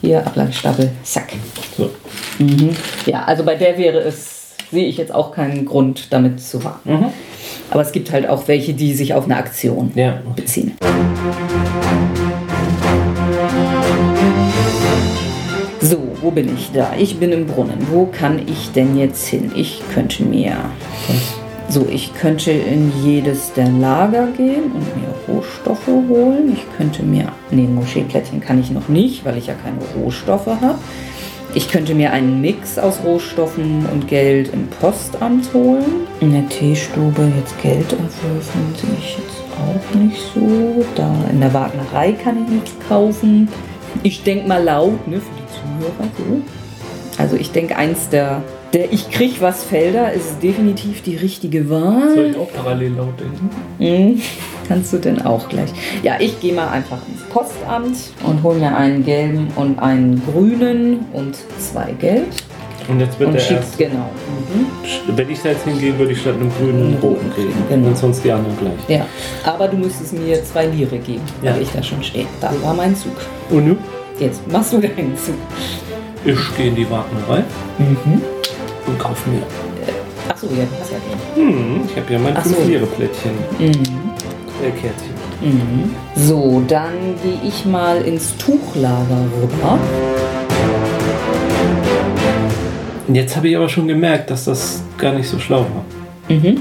Hier, 0.00 0.26
Ablagestapel, 0.26 0.90
zack. 1.02 1.32
So. 1.76 1.90
Mhm. 2.38 2.70
Ja, 3.06 3.24
also 3.24 3.44
bei 3.44 3.54
der 3.54 3.78
wäre 3.78 3.98
es, 4.00 4.54
sehe 4.70 4.86
ich 4.86 4.98
jetzt 4.98 5.14
auch 5.14 5.32
keinen 5.32 5.64
Grund, 5.64 6.12
damit 6.12 6.40
zu 6.40 6.62
warten. 6.62 6.92
Mhm. 6.92 7.06
Aber 7.70 7.82
es 7.82 7.92
gibt 7.92 8.12
halt 8.12 8.28
auch 8.28 8.46
welche, 8.48 8.74
die 8.74 8.92
sich 8.92 9.14
auf 9.14 9.24
eine 9.24 9.36
Aktion 9.36 9.92
Ja, 9.94 10.20
okay. 10.30 10.42
beziehen. 10.42 10.76
So, 15.80 15.98
wo 16.20 16.30
bin 16.30 16.54
ich 16.54 16.70
da? 16.72 16.92
Ich 16.98 17.18
bin 17.18 17.32
im 17.32 17.46
Brunnen. 17.46 17.86
Wo 17.90 18.06
kann 18.06 18.40
ich 18.46 18.72
denn 18.72 18.96
jetzt 18.98 19.26
hin? 19.26 19.52
Ich 19.54 19.80
könnte 19.92 20.22
mir. 20.24 20.56
So, 21.68 21.86
ich 21.90 22.14
könnte 22.14 22.50
in 22.50 22.92
jedes 23.02 23.52
der 23.54 23.68
Lager 23.68 24.26
gehen 24.36 24.64
und 24.72 24.96
mir 24.96 25.34
Rohstoffe 25.34 25.86
holen. 25.86 26.52
Ich 26.52 26.64
könnte 26.76 27.02
mir. 27.02 27.32
Nee, 27.50 27.66
Moscheeplättchen 27.66 28.40
kann 28.40 28.60
ich 28.60 28.70
noch 28.70 28.88
nicht, 28.88 29.24
weil 29.24 29.38
ich 29.38 29.46
ja 29.46 29.54
keine 29.54 29.78
Rohstoffe 29.96 30.46
habe. 30.46 30.78
Ich 31.56 31.68
könnte 31.68 31.94
mir 31.94 32.12
einen 32.12 32.40
Mix 32.40 32.78
aus 32.78 32.98
Rohstoffen 33.04 33.86
und 33.86 34.08
Geld 34.08 34.52
im 34.52 34.66
Postamt 34.66 35.54
holen. 35.54 36.06
In 36.20 36.32
der 36.32 36.48
Teestube 36.48 37.30
jetzt 37.38 37.60
Geld 37.62 37.92
erwürfen 37.92 38.74
sehe 38.76 38.90
ich 38.98 39.18
jetzt 39.18 39.44
auch 39.56 39.94
nicht 39.94 40.20
so. 40.34 40.84
Da 40.96 41.14
in 41.30 41.40
der 41.40 41.54
Wagnerei 41.54 42.12
kann 42.12 42.44
ich 42.44 42.52
nichts 42.52 42.72
kaufen. 42.88 43.48
Ich 44.02 44.24
denke 44.24 44.48
mal 44.48 44.62
laut, 44.62 45.06
ne, 45.06 45.20
für 45.20 45.30
die 45.36 45.46
Zuhörer 45.54 46.10
so. 46.18 46.42
Also 47.22 47.36
ich 47.36 47.52
denke, 47.52 47.76
eins 47.76 48.08
der, 48.08 48.42
der 48.74 48.92
Ich 48.92 49.10
krieg 49.10 49.36
was 49.40 49.64
Felder 49.64 50.12
ist 50.12 50.42
definitiv 50.42 51.02
die 51.02 51.16
richtige 51.16 51.64
Soll 51.64 51.80
Wahl. 51.82 52.30
ich 52.30 52.36
auch 52.36 52.52
parallel 52.52 52.92
laut 52.94 53.14
denken? 53.18 53.50
Mhm. 53.78 54.22
Kannst 54.68 54.92
du 54.92 54.98
denn 54.98 55.22
auch 55.22 55.48
gleich? 55.48 55.70
Ja, 56.02 56.14
ich 56.18 56.38
gehe 56.40 56.52
mal 56.52 56.68
einfach 56.68 56.98
ins 57.08 57.22
Postamt 57.32 57.96
und 58.26 58.42
hole 58.42 58.58
mir 58.58 58.74
einen 58.76 59.04
gelben 59.04 59.48
und 59.56 59.78
einen 59.78 60.20
grünen 60.30 61.06
und 61.12 61.36
zwei 61.58 61.92
gelb. 61.92 62.26
Und 62.88 63.00
jetzt 63.00 63.18
wird 63.18 63.28
Und 63.28 63.34
der 63.34 63.40
schickt, 63.40 63.60
erst. 63.60 63.78
genau. 63.78 64.10
Mhm. 64.52 65.16
Wenn 65.16 65.30
ich 65.30 65.40
da 65.40 65.48
jetzt 65.50 65.64
hingehe, 65.64 65.98
würde 65.98 66.12
ich 66.12 66.20
statt 66.20 66.34
einem 66.34 66.50
grünen 66.58 66.82
einen 66.88 66.98
roten 67.00 67.32
kriegen. 67.34 67.52
Genau. 67.70 67.86
Und 67.88 67.96
sonst 67.96 68.22
die 68.24 68.30
anderen 68.30 68.56
gleich. 68.58 68.98
Ja, 68.98 69.06
aber 69.44 69.68
du 69.68 69.76
müsstest 69.78 70.12
mir 70.12 70.42
zwei 70.44 70.66
Lire 70.66 70.98
geben, 70.98 71.22
weil 71.40 71.54
Ja. 71.56 71.60
ich 71.62 71.70
da 71.70 71.82
schon 71.82 72.02
stehe. 72.02 72.26
Da 72.42 72.52
war 72.62 72.74
mein 72.74 72.94
Zug. 72.94 73.12
Und 73.50 73.68
nu? 73.68 73.76
Jetzt 74.18 74.46
machst 74.52 74.72
du 74.74 74.78
deinen 74.80 75.16
Zug. 75.16 75.34
Ich 76.26 76.56
gehe 76.56 76.68
in 76.68 76.74
die 76.76 76.88
Wagnerei 76.90 77.42
Mhm. 77.78 78.20
Und 78.86 78.98
kaufe 78.98 79.28
mir. 79.30 79.42
Achso, 80.28 80.46
ja, 80.46 80.64
hast 80.80 80.92
ja 80.92 80.98
den. 81.36 81.48
Hm, 81.48 81.80
ich 81.88 81.96
habe 81.96 82.12
ja 82.12 82.18
mein 82.18 82.36
Ach 82.36 82.44
so. 82.44 82.54
5 82.54 82.68
Lire 82.68 82.86
Plättchen. 82.86 83.32
Mhm. 83.58 83.70
Äh, 84.62 84.70
Kärtchen. 84.70 85.14
Mhm. 85.42 85.94
So, 86.16 86.62
dann 86.66 86.92
gehe 87.22 87.38
ich 87.46 87.66
mal 87.66 88.00
ins 88.02 88.36
Tuchlager 88.36 89.24
rüber. 89.40 89.78
Jetzt 93.08 93.36
habe 93.36 93.48
ich 93.48 93.56
aber 93.56 93.68
schon 93.68 93.86
gemerkt, 93.86 94.30
dass 94.30 94.44
das 94.44 94.82
gar 94.96 95.12
nicht 95.12 95.28
so 95.28 95.38
schlau 95.38 95.60
war. 95.60 95.84
Mhm. 96.34 96.58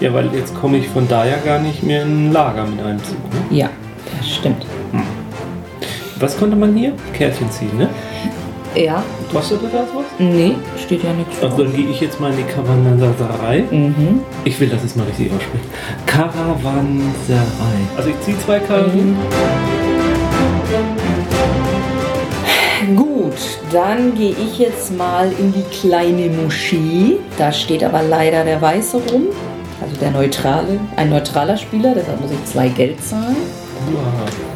Ja, 0.00 0.12
weil 0.12 0.28
jetzt 0.34 0.54
komme 0.54 0.78
ich 0.78 0.88
von 0.88 1.08
da 1.08 1.24
ja 1.24 1.36
gar 1.44 1.58
nicht 1.58 1.82
mehr 1.82 2.02
in 2.02 2.28
ein 2.28 2.32
Lager 2.32 2.66
mit 2.66 2.80
einem 2.84 3.02
Zug. 3.02 3.18
Ne? 3.32 3.56
Ja, 3.56 3.70
das 4.18 4.28
stimmt. 4.28 4.66
Was 6.18 6.38
konnte 6.38 6.54
man 6.54 6.76
hier? 6.76 6.92
Kärtchen 7.14 7.50
ziehen, 7.50 7.76
ne? 7.78 7.88
Ja. 8.74 9.02
Kostete 9.32 9.66
das 9.66 9.88
was? 9.94 10.04
Nee, 10.18 10.54
steht 10.78 11.02
ja 11.02 11.12
nichts. 11.12 11.42
Also 11.42 11.64
dann 11.64 11.74
gehe 11.74 11.88
ich 11.88 12.00
jetzt 12.00 12.20
mal 12.20 12.30
in 12.30 12.38
die 12.38 12.44
Karawanserei. 12.44 13.64
Mhm. 13.70 14.20
Ich 14.44 14.58
will, 14.60 14.68
dass 14.68 14.84
es 14.84 14.94
mal 14.96 15.06
richtig 15.06 15.30
ausspricht. 15.32 15.64
Karawanserei. 16.06 17.40
Also 17.96 18.10
ich 18.10 18.20
ziehe 18.20 18.38
zwei 18.40 18.58
Karten. 18.60 19.16
Gut, 22.96 23.34
dann 23.72 24.14
gehe 24.14 24.30
ich 24.32 24.58
jetzt 24.58 24.96
mal 24.96 25.30
in 25.38 25.52
die 25.52 25.64
kleine 25.70 26.28
Moschee. 26.28 27.18
Da 27.38 27.52
steht 27.52 27.84
aber 27.84 28.02
leider 28.02 28.44
der 28.44 28.60
Weiße 28.62 28.96
rum. 29.10 29.24
Also 29.82 29.96
der 29.96 30.10
neutrale, 30.10 30.78
ein 30.96 31.10
neutraler 31.10 31.56
Spieler, 31.56 31.94
deshalb 31.94 32.20
muss 32.20 32.30
ich 32.30 32.44
zwei 32.44 32.68
Geld 32.68 33.02
zahlen. 33.02 33.36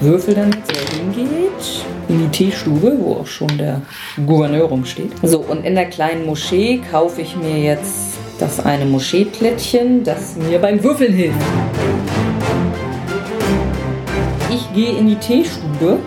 Würfel 0.01 0.35
dann 0.35 0.53
jetzt, 0.53 0.73
er 0.73 0.99
hingeht. 0.99 1.85
In 2.09 2.19
die 2.19 2.29
Teestube, 2.29 2.97
wo 2.99 3.15
auch 3.15 3.27
schon 3.27 3.57
der 3.57 3.81
Gouverneur 4.27 4.65
rumsteht. 4.65 5.13
So, 5.23 5.39
und 5.39 5.65
in 5.65 5.75
der 5.75 5.87
kleinen 5.87 6.27
Moschee 6.27 6.81
kaufe 6.91 7.23
ich 7.23 7.35
mir 7.35 7.59
jetzt 7.59 8.19
das 8.39 8.61
eine 8.61 8.85
Moscheeplättchen, 8.85 10.05
das 10.05 10.37
mir 10.37 10.59
beim 10.59 10.83
Würfeln 10.83 11.15
hilft. 11.15 11.39
Ich 14.51 14.75
gehe 14.75 14.99
in 14.99 15.09
die 15.09 15.17
Teestube. 15.17 15.99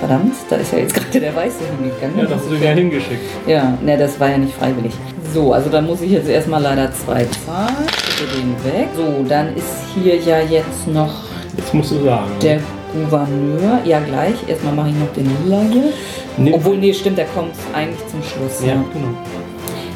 Verdammt, 0.00 0.34
da 0.50 0.56
ist 0.56 0.72
ja 0.72 0.78
jetzt 0.78 0.94
gerade 0.94 1.20
der 1.20 1.36
Weiße 1.36 1.58
hingegangen. 1.78 2.18
Ja, 2.18 2.24
das 2.24 2.40
hast 2.40 2.50
du 2.50 2.56
ja 2.56 2.72
hingeschickt. 2.72 3.20
Ja, 3.46 3.78
ne, 3.80 3.96
das 3.96 4.18
war 4.18 4.30
ja 4.30 4.38
nicht 4.38 4.54
freiwillig. 4.54 4.92
So, 5.32 5.52
also 5.52 5.70
dann 5.70 5.86
muss 5.86 6.00
ich 6.00 6.10
jetzt 6.10 6.28
erstmal 6.28 6.60
leider 6.60 6.92
zwei 6.92 7.24
zahlen. 7.46 7.86
Schicke 8.18 8.36
den 8.36 8.52
weg. 8.64 8.88
So, 8.96 9.24
dann 9.28 9.54
ist 9.54 9.64
hier 9.94 10.16
ja 10.16 10.40
jetzt 10.40 10.88
noch 10.88 11.12
Jetzt 11.56 11.74
musst 11.74 11.90
du 11.92 12.02
sagen. 12.04 12.30
der 12.42 12.60
Gouverneur. 12.92 13.80
Ja, 13.84 14.00
gleich. 14.00 14.34
Erstmal 14.46 14.74
mache 14.74 14.88
ich 14.90 14.94
noch 14.96 15.12
den 15.14 15.30
Lila 15.44 15.60
hier. 15.70 15.92
Nee. 16.36 16.52
Obwohl, 16.54 16.78
nee, 16.78 16.92
stimmt, 16.94 17.18
der 17.18 17.26
kommt 17.26 17.54
eigentlich 17.74 18.00
zum 18.08 18.22
Schluss. 18.22 18.60
Ja, 18.60 18.68
Ja. 18.74 18.84
genau. 18.92 19.08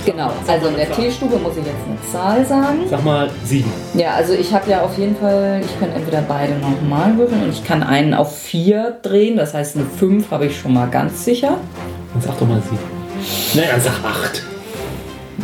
Genau, 0.05 0.31
also 0.47 0.69
in 0.69 0.77
der 0.77 0.89
Teestube 0.93 1.37
muss 1.37 1.55
ich 1.57 1.65
jetzt 1.67 1.75
eine 1.85 2.13
Zahl 2.13 2.47
sagen. 2.47 2.79
Sag 2.89 3.05
mal 3.05 3.29
sieben. 3.45 3.73
Ja, 3.95 4.11
also 4.15 4.35
ich 4.35 4.55
habe 4.55 4.71
ja 4.71 4.83
auf 4.83 4.97
jeden 4.97 5.17
Fall, 5.17 5.61
ich 5.65 5.81
kann 5.81 5.91
entweder 5.91 6.23
beide 6.23 6.53
nochmal 6.61 7.19
würfeln 7.19 7.43
und 7.43 7.51
ich 7.51 7.65
kann 7.65 7.83
einen 7.83 8.15
auf 8.15 8.37
vier 8.39 8.99
drehen. 9.03 9.37
Das 9.37 9.53
heißt, 9.53 9.75
eine 9.77 9.85
5 9.85 10.31
habe 10.31 10.47
ich 10.47 10.61
schon 10.61 10.75
mal 10.75 10.87
ganz 10.87 11.25
sicher. 11.25 11.57
Dann 12.13 12.23
sag 12.23 12.39
doch 12.39 12.47
mal 12.47 12.63
sieben. 12.63 12.79
Naja, 13.55 13.73
dann 13.73 13.81
sag 13.81 13.95
acht. 14.05 14.43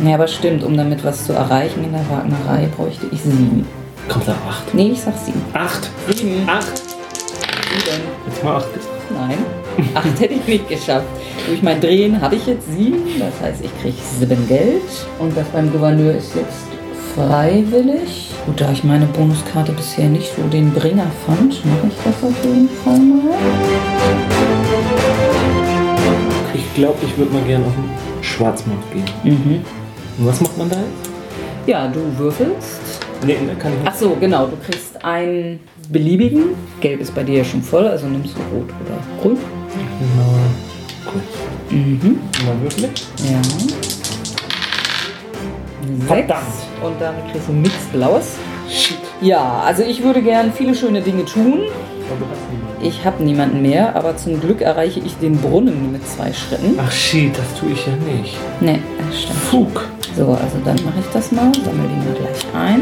Ja, 0.01 0.15
aber 0.15 0.27
stimmt, 0.29 0.63
um 0.63 0.77
damit 0.77 1.03
was 1.03 1.25
zu 1.25 1.33
erreichen 1.33 1.83
in 1.83 1.91
der 1.91 2.09
Wagnerei 2.09 2.67
bräuchte 2.77 3.07
ich 3.11 3.21
sieben. 3.21 3.67
Komm, 4.09 4.21
sag 4.25 4.35
acht. 4.47 4.73
Nee, 4.73 4.91
ich 4.91 5.01
sag 5.01 5.17
sieben. 5.17 5.41
Acht. 5.53 5.89
Sieben. 6.13 6.47
Acht. 6.47 6.77
Sieben. 6.77 8.01
Jetzt 8.27 8.43
mal 8.43 8.57
acht. 8.57 8.67
Nein, 9.13 9.37
acht 9.93 10.19
hätte 10.19 10.33
ich 10.33 10.47
nicht 10.47 10.69
geschafft. 10.69 11.05
Durch 11.47 11.61
mein 11.61 11.79
Drehen 11.79 12.19
habe 12.21 12.35
ich 12.35 12.45
jetzt 12.47 12.67
sieben, 12.75 13.03
das 13.19 13.39
heißt, 13.41 13.63
ich 13.63 13.81
kriege 13.81 13.97
sieben 14.19 14.47
Geld. 14.47 14.81
Und 15.19 15.35
das 15.37 15.47
beim 15.47 15.71
Gouverneur 15.71 16.15
ist 16.15 16.35
jetzt 16.35 16.67
freiwillig. 17.15 18.31
Gut, 18.45 18.59
da 18.59 18.71
ich 18.71 18.83
meine 18.83 19.05
Bonuskarte 19.05 19.71
bisher 19.71 20.09
nicht 20.09 20.35
so 20.35 20.41
den 20.43 20.71
Bringer 20.73 21.07
fand, 21.25 21.63
mache 21.65 21.87
ich 21.87 21.93
das 22.03 22.23
auf 22.23 22.43
jeden 22.43 22.69
Fall 22.83 22.99
mal. 22.99 23.37
Ich 26.53 26.73
glaube, 26.73 26.97
ich 27.03 27.17
würde 27.17 27.31
mal 27.33 27.43
gerne 27.43 27.65
auf 27.65 27.73
den 27.73 28.23
Schwarzmarkt 28.23 28.91
gehen. 28.91 29.05
Mhm. 29.23 29.61
Und 30.17 30.27
was 30.27 30.41
macht 30.41 30.57
man 30.57 30.69
da 30.69 30.77
jetzt? 30.77 31.11
Ja, 31.67 31.87
du 31.87 32.01
würfelst. 32.17 32.92
Nee, 33.25 33.35
kann 33.59 33.71
ich 33.71 33.79
nicht. 33.79 33.87
Ach 33.87 33.95
so, 33.95 34.17
genau, 34.19 34.47
du 34.47 34.57
kriegst 34.57 35.03
einen 35.03 35.59
beliebigen. 35.89 36.55
Gelb 36.81 37.01
ist 37.01 37.13
bei 37.15 37.23
dir 37.23 37.39
ja 37.39 37.43
schon 37.43 37.61
voll, 37.61 37.87
also 37.87 38.07
nimmst 38.07 38.35
du 38.35 38.39
rot 38.55 38.69
oder 38.85 38.97
grün. 39.21 39.37
Cool. 41.05 41.21
Mhm. 41.69 42.19
Mal 42.45 42.61
würfeln. 42.61 42.89
Ja. 43.29 43.41
Verdammt. 46.07 46.43
Sechs. 46.45 46.83
Und 46.83 47.01
dann 47.01 47.15
kriegst 47.31 47.47
du 47.47 47.53
nichts 47.53 47.85
Blaues. 47.91 48.35
Shit. 48.69 48.97
Ja, 49.21 49.61
also 49.65 49.83
ich 49.83 50.03
würde 50.03 50.21
gern 50.21 50.51
viele 50.53 50.75
schöne 50.75 51.01
Dinge 51.01 51.25
tun. 51.25 51.61
Ich 52.81 53.05
habe 53.05 53.23
niemanden 53.23 53.61
mehr, 53.61 53.95
aber 53.95 54.17
zum 54.17 54.39
Glück 54.41 54.61
erreiche 54.61 54.99
ich 54.99 55.15
den 55.15 55.37
Brunnen 55.37 55.91
mit 55.91 56.05
zwei 56.07 56.33
Schritten. 56.33 56.77
Ach 56.77 56.91
shit, 56.91 57.31
das 57.37 57.59
tue 57.59 57.71
ich 57.71 57.85
ja 57.87 57.93
nicht. 57.95 58.35
Ne, 58.59 58.79
das 59.07 59.21
stimmt. 59.21 59.39
Fug. 59.39 59.89
So, 60.15 60.27
also 60.27 60.57
dann 60.63 60.75
mache 60.85 60.99
ich 60.99 61.05
das 61.11 61.31
mal, 61.31 61.51
sammle 61.65 61.87
den 61.87 61.97
mal 61.99 62.13
gleich 62.13 62.45
ein. 62.53 62.81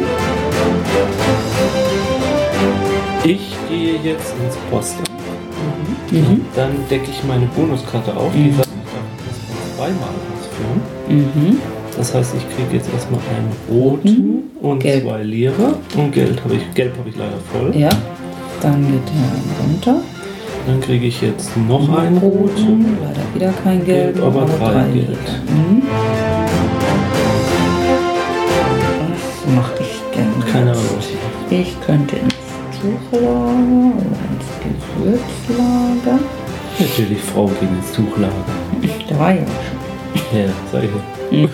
Ich 3.23 3.55
gehe 3.69 3.93
jetzt 4.03 4.33
ins 4.43 4.57
Postamt. 4.69 5.09
Mhm. 6.11 6.41
Dann 6.55 6.71
decke 6.89 7.09
ich 7.09 7.23
meine 7.23 7.45
Bonuskarte 7.55 8.15
auf. 8.15 8.33
Die 8.33 8.51
sagt, 8.51 8.67
ich 8.67 8.91
darf 8.91 9.05
erstmal 9.29 9.95
zweimal 9.95 10.09
ausführen. 10.33 10.81
Mhm. 11.07 11.57
Das 11.97 12.13
heißt, 12.13 12.33
ich 12.35 12.55
kriege 12.55 12.77
jetzt 12.77 12.89
erstmal 12.93 13.21
einen 13.29 13.51
roten 13.69 14.49
und 14.61 14.79
Gelb. 14.79 15.03
zwei 15.03 15.23
leere. 15.23 15.75
Und 15.95 16.11
Geld 16.11 16.43
habe 16.43 16.55
ich, 16.55 16.73
Gelb 16.73 16.97
habe 16.97 17.09
ich 17.09 17.15
leider 17.15 17.37
voll. 17.53 17.73
Ja, 17.79 17.89
dann 18.61 18.81
geht 18.81 19.07
der 19.07 19.65
runter. 19.65 20.01
Dann 20.67 20.81
kriege 20.81 21.05
ich 21.05 21.21
jetzt 21.21 21.55
noch 21.67 21.87
einen 21.97 22.17
roten. 22.17 22.97
Leider 23.01 23.23
wieder 23.33 23.53
kein 23.63 23.85
Gelb, 23.85 24.15
Gelb, 24.15 24.25
aber 24.25 24.45
drei 24.45 24.83
Geld. 24.93 25.17
Mhm. 25.47 25.81
Ich 31.61 31.79
könnte 31.85 32.15
ins 32.15 32.33
Tuchlager 32.81 33.27
oder 33.27 34.23
ins 34.31 34.49
Gewürzlager. 34.97 36.19
Natürlich, 36.79 37.21
Frau 37.21 37.45
gehen 37.45 37.69
ins 37.77 37.91
Tuchlager. 37.91 38.33
Da 39.07 39.19
war 39.19 39.31
ja 39.31 39.37
schon. 39.45 40.39
Ja, 40.39 40.45
sag 40.71 40.83
ich 40.83 40.89
ja. 41.39 41.47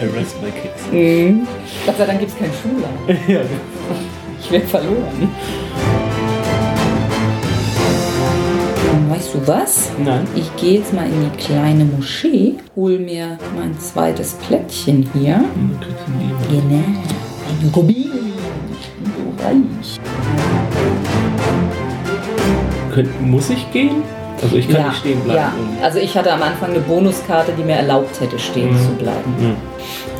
I 0.00 0.06
rest 0.16 0.36
my 0.40 0.50
case. 0.50 0.92
Mhm. 0.92 1.46
Gott 1.84 1.96
sei 1.98 2.06
Dank 2.06 2.20
gibt 2.20 2.32
es 2.32 2.38
keinen 2.38 2.52
Schullager. 2.62 3.20
Ja, 3.32 3.40
Ich 4.40 4.50
werde 4.52 4.66
verloren. 4.66 5.28
Weißt 9.08 9.34
du 9.34 9.46
was? 9.48 9.90
nein. 9.98 10.26
Ich 10.36 10.54
gehe 10.56 10.78
jetzt 10.78 10.92
mal 10.94 11.06
in 11.06 11.12
die 11.30 11.36
kleine 11.42 11.84
Moschee, 11.84 12.54
hol 12.76 12.98
mir 13.00 13.38
mein 13.56 13.78
zweites 13.80 14.34
Plättchen 14.34 15.10
hier. 15.12 15.38
Mehr. 15.38 16.30
Genau. 16.48 16.84
Rubin. 17.68 18.10
Ich 18.80 18.88
bin 18.90 19.12
so 19.16 19.44
reich. 19.44 20.00
Könnt, 22.94 23.22
muss 23.22 23.50
ich 23.50 23.70
gehen? 23.72 24.02
Also 24.42 24.56
ich 24.56 24.68
kann 24.68 24.86
nicht 24.88 24.98
stehen 24.98 25.20
bleiben. 25.20 25.38
Ja, 25.38 25.84
also 25.84 25.98
ich 25.98 26.16
hatte 26.16 26.32
am 26.32 26.42
Anfang 26.42 26.70
eine 26.70 26.80
Bonuskarte, 26.80 27.52
die 27.56 27.62
mir 27.62 27.74
erlaubt 27.76 28.18
hätte, 28.20 28.38
stehen 28.38 28.72
Mhm. 28.72 28.78
zu 28.78 28.90
bleiben. 28.92 29.34
Ja. 29.40 29.50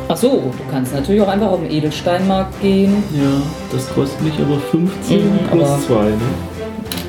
Ach 0.07 0.17
so, 0.17 0.29
du 0.57 0.71
kannst 0.71 0.93
natürlich 0.93 1.21
auch 1.21 1.27
einfach 1.27 1.47
auf 1.51 1.59
den 1.61 1.71
Edelsteinmarkt 1.71 2.61
gehen. 2.61 3.03
ja, 3.13 3.41
das 3.71 3.87
kostet 3.93 4.21
mich 4.21 4.33
aber 4.39 4.59
15 4.71 5.31
Mhm, 5.33 5.39
plus 5.51 5.67
aber- 5.69 5.79
2, 5.87 6.03
ne? 6.03 6.17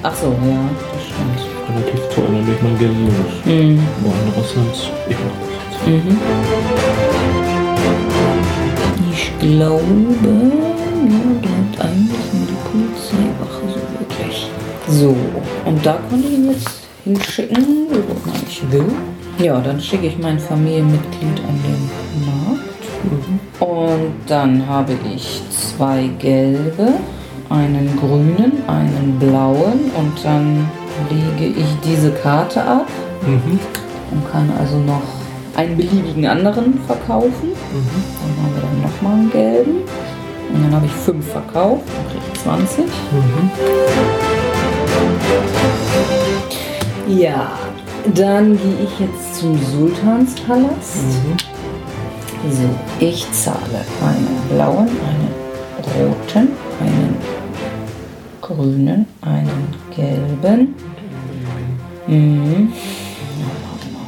Ach 0.04 0.14
so, 0.14 0.26
ja, 0.28 0.58
das 0.92 1.04
stimmt. 1.04 1.48
Relativ 1.68 2.14
teuer, 2.14 2.24
dann 2.26 2.46
leg 2.46 2.56
ich 2.56 2.62
mein 2.62 2.78
Geld 2.78 2.90
los. 2.92 3.44
Mhm. 3.44 3.86
Aber 4.04 4.14
andererseits, 4.26 4.88
ich 5.08 5.16
mach 5.16 5.36
das 5.40 5.86
jetzt. 5.86 6.04
Mhm. 6.04 6.18
Ich 9.42 9.48
glaube, 9.56 9.82
mir 9.82 11.34
bleibt 11.40 11.80
eigentlich 11.80 12.26
nur 12.32 12.46
die 12.46 12.60
Polizeiwache 12.70 13.62
so 13.74 13.80
wirklich. 13.98 14.46
So, 14.88 15.16
und 15.64 15.84
da 15.84 15.98
konnte 16.08 16.28
ich 16.28 16.34
ihn 16.34 16.50
jetzt 16.52 16.70
hinschicken, 17.04 17.66
wo 17.90 17.96
immer 17.96 18.36
ich 18.48 18.62
will. 18.70 18.84
Ja, 19.38 19.58
dann 19.60 19.80
schicke 19.80 20.06
ich 20.06 20.18
mein 20.18 20.38
Familienmitglied 20.38 21.40
an 21.48 21.58
den 21.64 21.90
Markt. 22.24 23.60
Und 23.60 24.12
dann 24.28 24.64
habe 24.64 24.92
ich 25.12 25.42
zwei 25.50 26.08
gelbe, 26.20 26.92
einen 27.50 27.98
grünen, 27.98 28.62
einen 28.68 29.16
blauen 29.18 29.90
und 29.98 30.24
dann 30.24 30.68
lege 31.10 31.52
ich 31.58 31.66
diese 31.84 32.12
Karte 32.12 32.62
ab 32.62 32.86
Mhm. 33.26 33.58
und 34.12 34.32
kann 34.32 34.50
also 34.58 34.76
noch 34.78 35.02
einen 35.56 35.76
beliebigen 35.76 36.26
anderen 36.26 36.78
verkaufen. 36.86 37.48
Mhm. 37.48 38.04
Dann 38.20 38.44
haben 38.44 38.54
wir 38.54 38.62
dann 38.62 38.82
nochmal 38.82 39.12
einen 39.14 39.30
gelben. 39.30 39.76
Und 40.52 40.62
dann 40.64 40.74
habe 40.74 40.86
ich 40.86 40.92
fünf 40.92 41.26
verkauft 41.26 41.84
und 41.98 42.08
kriege 42.10 42.32
20. 42.42 42.84
Mhm. 42.84 43.50
Ja, 47.18 47.58
dann 48.14 48.58
gehe 48.58 48.84
ich 48.84 49.00
jetzt 49.00 49.36
zum 49.40 49.58
Sultanspalast. 49.58 50.96
Mhm. 50.96 51.36
So, 52.50 52.68
ich 52.98 53.30
zahle 53.32 53.84
einen 54.02 54.28
blauen, 54.50 54.88
einen 54.88 55.28
roten, 55.94 56.48
einen 56.80 57.16
grünen, 58.40 59.06
einen 59.20 59.74
gelben. 59.94 60.74
Mhm. 62.06 62.72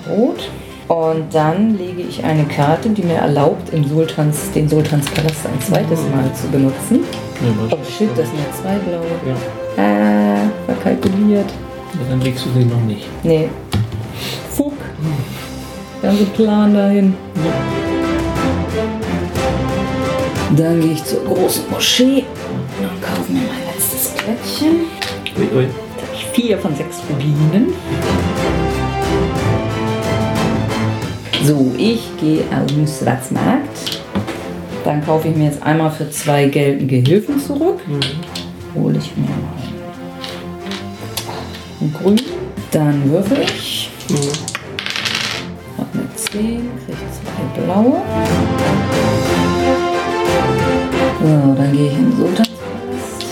Rot. 0.09 0.51
Und 0.89 1.35
dann 1.35 1.79
lege 1.79 2.03
ich 2.03 2.23
eine 2.23 2.45
Karte, 2.45 2.91
die 2.91 3.03
mir 3.03 3.17
erlaubt, 3.17 3.73
im 3.73 3.89
Sultans, 3.89 4.51
den 4.55 4.69
Sultanspalast 4.69 5.47
ein 5.47 5.61
zweites. 5.61 6.01
Mal 6.15 6.31
zu 6.35 6.49
benutzen. 6.49 7.01
Ja, 7.41 7.77
oh 7.77 7.79
shit, 7.85 8.11
das 8.17 8.29
sind 8.29 8.39
ja 8.39 8.45
zwei 8.61 8.77
blaue. 8.79 9.07
Ja. 9.27 9.83
Ah, 9.83 10.51
verkalkuliert. 10.67 11.49
Ja, 11.95 12.11
dann 12.11 12.21
legst 12.21 12.45
du 12.45 12.51
den 12.51 12.69
noch 12.69 12.83
nicht. 12.83 13.07
Nee. 13.23 13.49
Fuck. 14.51 14.75
Ganze 16.03 16.25
Plan 16.27 16.75
dahin. 16.75 17.15
Ja. 17.37 17.53
Dann 20.57 20.81
gehe 20.81 20.93
ich 20.93 21.05
zur 21.05 21.25
großen 21.25 21.65
Moschee 21.71 22.25
und 22.79 23.03
kaufe 23.03 23.33
mir 23.33 23.41
mein 23.41 23.75
letztes 23.75 24.11
Plättchen. 24.11 24.87
Ui, 25.39 25.49
ui. 25.57 25.65
Jetzt 25.65 26.03
habe 26.03 26.15
ich 26.15 26.27
vier 26.27 26.59
von 26.59 26.77
sechs 26.77 26.99
Rubinen. 27.11 27.73
So, 31.47 31.75
ich 31.77 32.01
gehe 32.19 32.41
auf 32.45 32.67
den 32.69 32.87
Schwarzmarkt. 32.87 34.01
Dann 34.83 35.05
kaufe 35.05 35.29
ich 35.29 35.37
mir 35.37 35.45
jetzt 35.45 35.63
einmal 35.63 35.91
für 35.91 36.09
zwei 36.11 36.47
gelben 36.47 36.89
Gehilfen 36.89 37.39
zurück. 37.39 37.81
Mhm. 37.87 38.01
Hole 38.75 38.97
ich 38.97 39.15
mir 39.15 39.25
mal 39.25 39.35
einen 41.83 41.93
grün. 41.93 42.21
Dann 42.71 43.11
würfel 43.11 43.43
ich. 43.43 43.91
Mhm. 44.09 44.17
Hab 45.77 45.87
eine 45.93 46.09
10, 46.15 46.33
kriege 46.33 46.99
zwei 47.13 47.63
blaue. 47.63 48.01
So, 51.21 51.55
dann 51.59 51.73
gehe 51.73 51.89
ich 51.89 51.93
in 51.93 52.05
den 52.05 52.17
Sultanspalast. 52.17 53.27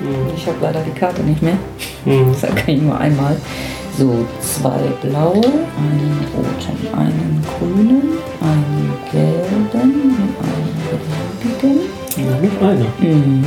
Mhm. 0.00 0.34
Ich 0.36 0.46
habe 0.48 0.56
leider 0.62 0.80
die 0.80 0.98
Karte 0.98 1.22
nicht 1.22 1.42
mehr. 1.42 1.58
Mhm. 2.04 2.26
Deshalb 2.34 2.56
kann 2.56 2.74
ich 2.74 2.82
nur 2.82 2.98
einmal. 2.98 3.36
So, 3.98 4.26
zwei 4.40 4.80
blaue, 5.02 5.44
einen 5.76 6.26
roten, 6.34 6.98
einen 6.98 7.44
grünen, 7.58 8.02
einen 8.40 8.92
gelben 9.12 9.68
und 9.70 9.74
einen 9.74 10.34
beliebigen. 11.60 11.80
Ja, 12.16 12.24
noch 12.40 12.68
einer. 12.68 12.86
Mhm. 13.00 13.44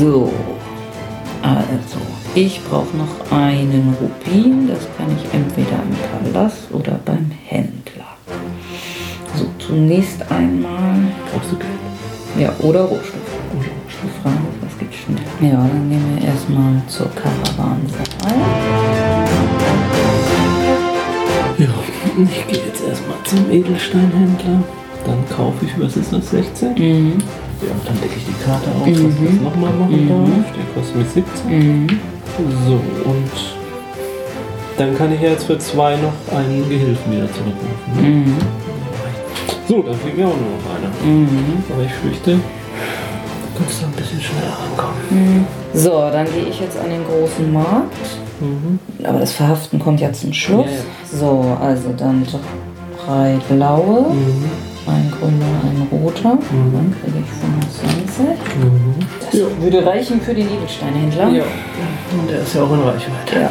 So, 0.00 0.32
also, 1.42 1.98
ich 2.34 2.60
brauche 2.64 2.96
noch 2.96 3.30
einen 3.30 3.96
Rubin. 4.00 4.66
Das 4.66 4.80
kann 4.96 5.06
ich 5.16 5.32
entweder 5.32 5.78
im 5.82 6.32
Palast 6.32 6.72
oder 6.72 6.98
beim 7.04 7.30
Händler. 7.46 8.16
So, 9.36 9.46
zunächst 9.64 10.20
einmal. 10.30 10.96
Brauchst 11.32 11.52
du 11.52 11.56
Geld? 11.56 11.70
Ja, 12.36 12.52
oder 12.66 12.82
Rohstoffe. 12.82 13.23
Ja, 15.44 15.56
dann 15.56 15.90
gehen 15.90 16.02
wir 16.16 16.26
erstmal 16.26 16.80
zur 16.88 17.10
Karawanserei. 17.10 18.34
Ja, 21.58 21.68
ich 22.16 22.46
gehe 22.46 22.64
jetzt 22.64 22.82
erstmal 22.82 23.18
zum 23.24 23.50
Edelsteinhändler. 23.50 24.64
Dann 25.04 25.28
kaufe 25.28 25.66
ich, 25.66 25.78
was 25.78 25.98
ist 25.98 26.14
das, 26.14 26.30
16? 26.30 26.70
Mhm. 26.72 27.18
Ja, 27.60 27.74
dann 27.84 28.00
decke 28.00 28.14
ich 28.16 28.24
die 28.24 28.42
Karte 28.42 28.70
auf, 28.70 28.86
mhm. 28.86 28.92
dass 28.94 29.20
ich 29.20 29.30
das 29.32 29.40
nochmal 29.42 29.72
machen 29.74 30.04
mhm. 30.04 30.08
darf. 30.08 30.52
Der 30.56 30.82
kostet 30.82 30.96
mich 30.96 31.08
17. 31.08 31.50
Mhm. 31.50 32.00
So, 32.66 32.80
und 33.04 33.30
dann 34.78 34.96
kann 34.96 35.12
ich 35.12 35.20
jetzt 35.20 35.44
für 35.44 35.58
zwei 35.58 35.96
noch 35.96 36.14
einen 36.34 36.66
Gehilfen 36.70 37.12
wieder 37.12 37.30
zurückrufen. 37.30 37.96
Ne? 37.96 38.02
Mhm. 38.02 38.36
So, 39.68 39.82
dann 39.82 39.94
fehlt 39.96 40.16
mir 40.16 40.26
auch 40.26 40.36
nur 40.36 40.56
noch 40.56 40.70
einer. 40.74 40.88
Mhm. 41.04 41.62
Aber 41.70 41.84
ich 41.84 41.92
fürchte, 41.92 42.40
du 43.56 43.62
ein 43.86 43.93
bisschen 44.14 44.20
schneller 44.20 44.56
rankommen. 44.58 44.96
Mhm. 45.10 45.46
So, 45.74 45.90
dann 46.10 46.26
gehe 46.26 46.44
ich 46.44 46.60
jetzt 46.60 46.78
an 46.78 46.90
den 46.90 47.04
großen 47.04 47.52
Markt. 47.52 47.96
Mhm. 48.40 48.78
Aber 49.04 49.20
das 49.20 49.32
Verhaften 49.32 49.78
kommt 49.78 50.00
ja 50.00 50.12
zum 50.12 50.32
Schluss. 50.32 50.66
Ja, 50.66 50.72
ja. 50.72 51.18
So, 51.18 51.56
also 51.60 51.90
dann 51.96 52.26
drei 53.04 53.38
blaue, 53.48 54.12
mhm. 54.12 54.50
ein 54.86 55.12
grüner, 55.18 55.44
ein 55.62 55.86
roter. 55.90 56.34
Mhm. 56.34 56.72
Dann 56.72 56.96
kriege 57.00 57.24
ich 57.24 57.30
25. 57.80 58.26
Mhm. 58.62 58.94
Das 59.20 59.40
ja. 59.40 59.46
würde 59.60 59.86
reichen 59.86 60.20
für 60.20 60.34
den 60.34 60.48
Edelsteinhändler. 60.48 61.28
Ja, 61.30 61.44
und 62.18 62.30
der 62.30 62.40
ist 62.40 62.54
ja 62.54 62.62
auch 62.62 62.72
in 62.72 62.80
Reichweite. 62.80 63.40
Ja. 63.40 63.50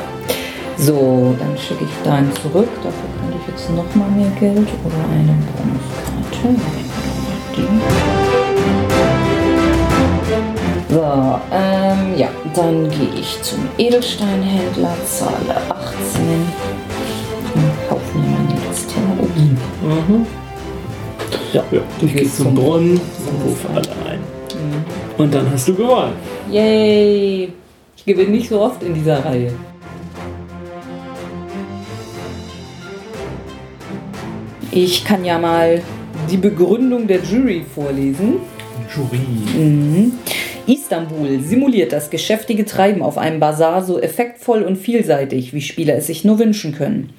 So, 0.78 1.36
dann 1.40 1.56
schicke 1.58 1.86
ich 1.86 2.04
deinen 2.04 2.32
zurück. 2.36 2.70
Dafür 2.78 3.10
könnte 3.20 3.38
ich 3.40 3.54
jetzt 3.54 3.70
noch 3.70 3.96
mal 3.96 4.10
mehr 4.10 4.32
Geld 4.40 4.68
oder 4.84 4.96
eine 5.12 5.38
Bonuskarte. 5.56 6.60
Die. 7.56 8.13
So, 10.94 11.00
ähm, 11.52 12.16
ja, 12.16 12.30
dann 12.54 12.88
gehe 12.88 13.20
ich 13.20 13.42
zum 13.42 13.68
Edelsteinhändler, 13.80 14.96
zahle 15.08 15.56
18 15.68 16.22
und 17.56 17.90
kaufe 17.90 18.16
mir 18.20 18.28
meine 18.28 18.62
letzte 18.68 18.94
Rubin. 19.20 19.58
Mhm. 19.82 20.26
Ja, 21.52 21.64
ja. 21.72 21.82
ich 22.00 22.14
gehe 22.14 22.32
zum 22.32 22.54
Brunnen 22.54 22.92
und 23.02 23.44
rufe 23.44 23.68
alle 23.70 23.90
ein. 24.08 24.20
Mhm. 24.20 24.84
Und 25.18 25.34
dann 25.34 25.50
hast 25.52 25.68
du 25.68 25.74
gewonnen. 25.74 26.14
Yay! 26.52 27.52
Ich 27.98 28.06
gewinne 28.06 28.30
nicht 28.30 28.50
so 28.50 28.62
oft 28.62 28.84
in 28.84 28.94
dieser 28.94 29.26
Reihe. 29.26 29.52
Ich 34.70 35.04
kann 35.04 35.26
ja 35.26 35.40
mal 35.40 35.82
die 36.30 36.38
Begründung 36.38 37.08
der 37.08 37.24
Jury 37.24 37.66
vorlesen. 37.74 38.42
Jury. 38.96 39.20
Mhm. 39.58 40.12
Istanbul 40.66 41.42
simuliert 41.42 41.92
das 41.92 42.10
geschäftige 42.10 42.64
Treiben 42.64 43.02
auf 43.02 43.18
einem 43.18 43.42
Bazar 43.42 43.84
so 43.84 44.00
effektvoll 44.00 44.64
und 44.64 44.78
vielseitig, 44.78 45.54
wie 45.54 45.62
Spieler 45.62 45.96
es 45.96 46.08
sich 46.08 46.24
nur 46.24 46.40
wünschen 46.40 46.74
können. 46.74 47.10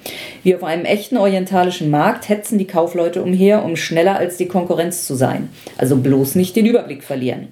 Wie 0.42 0.54
auf 0.54 0.64
einem 0.64 0.86
echten 0.86 1.18
orientalischen 1.18 1.90
Markt 1.90 2.30
hetzen 2.30 2.56
die 2.56 2.66
Kaufleute 2.66 3.22
umher, 3.22 3.62
um 3.64 3.76
schneller 3.76 4.16
als 4.16 4.38
die 4.38 4.48
Konkurrenz 4.48 5.06
zu 5.06 5.14
sein. 5.14 5.50
Also 5.76 5.96
bloß 5.96 6.36
nicht 6.36 6.56
den 6.56 6.64
Überblick 6.64 7.02
verlieren. 7.02 7.48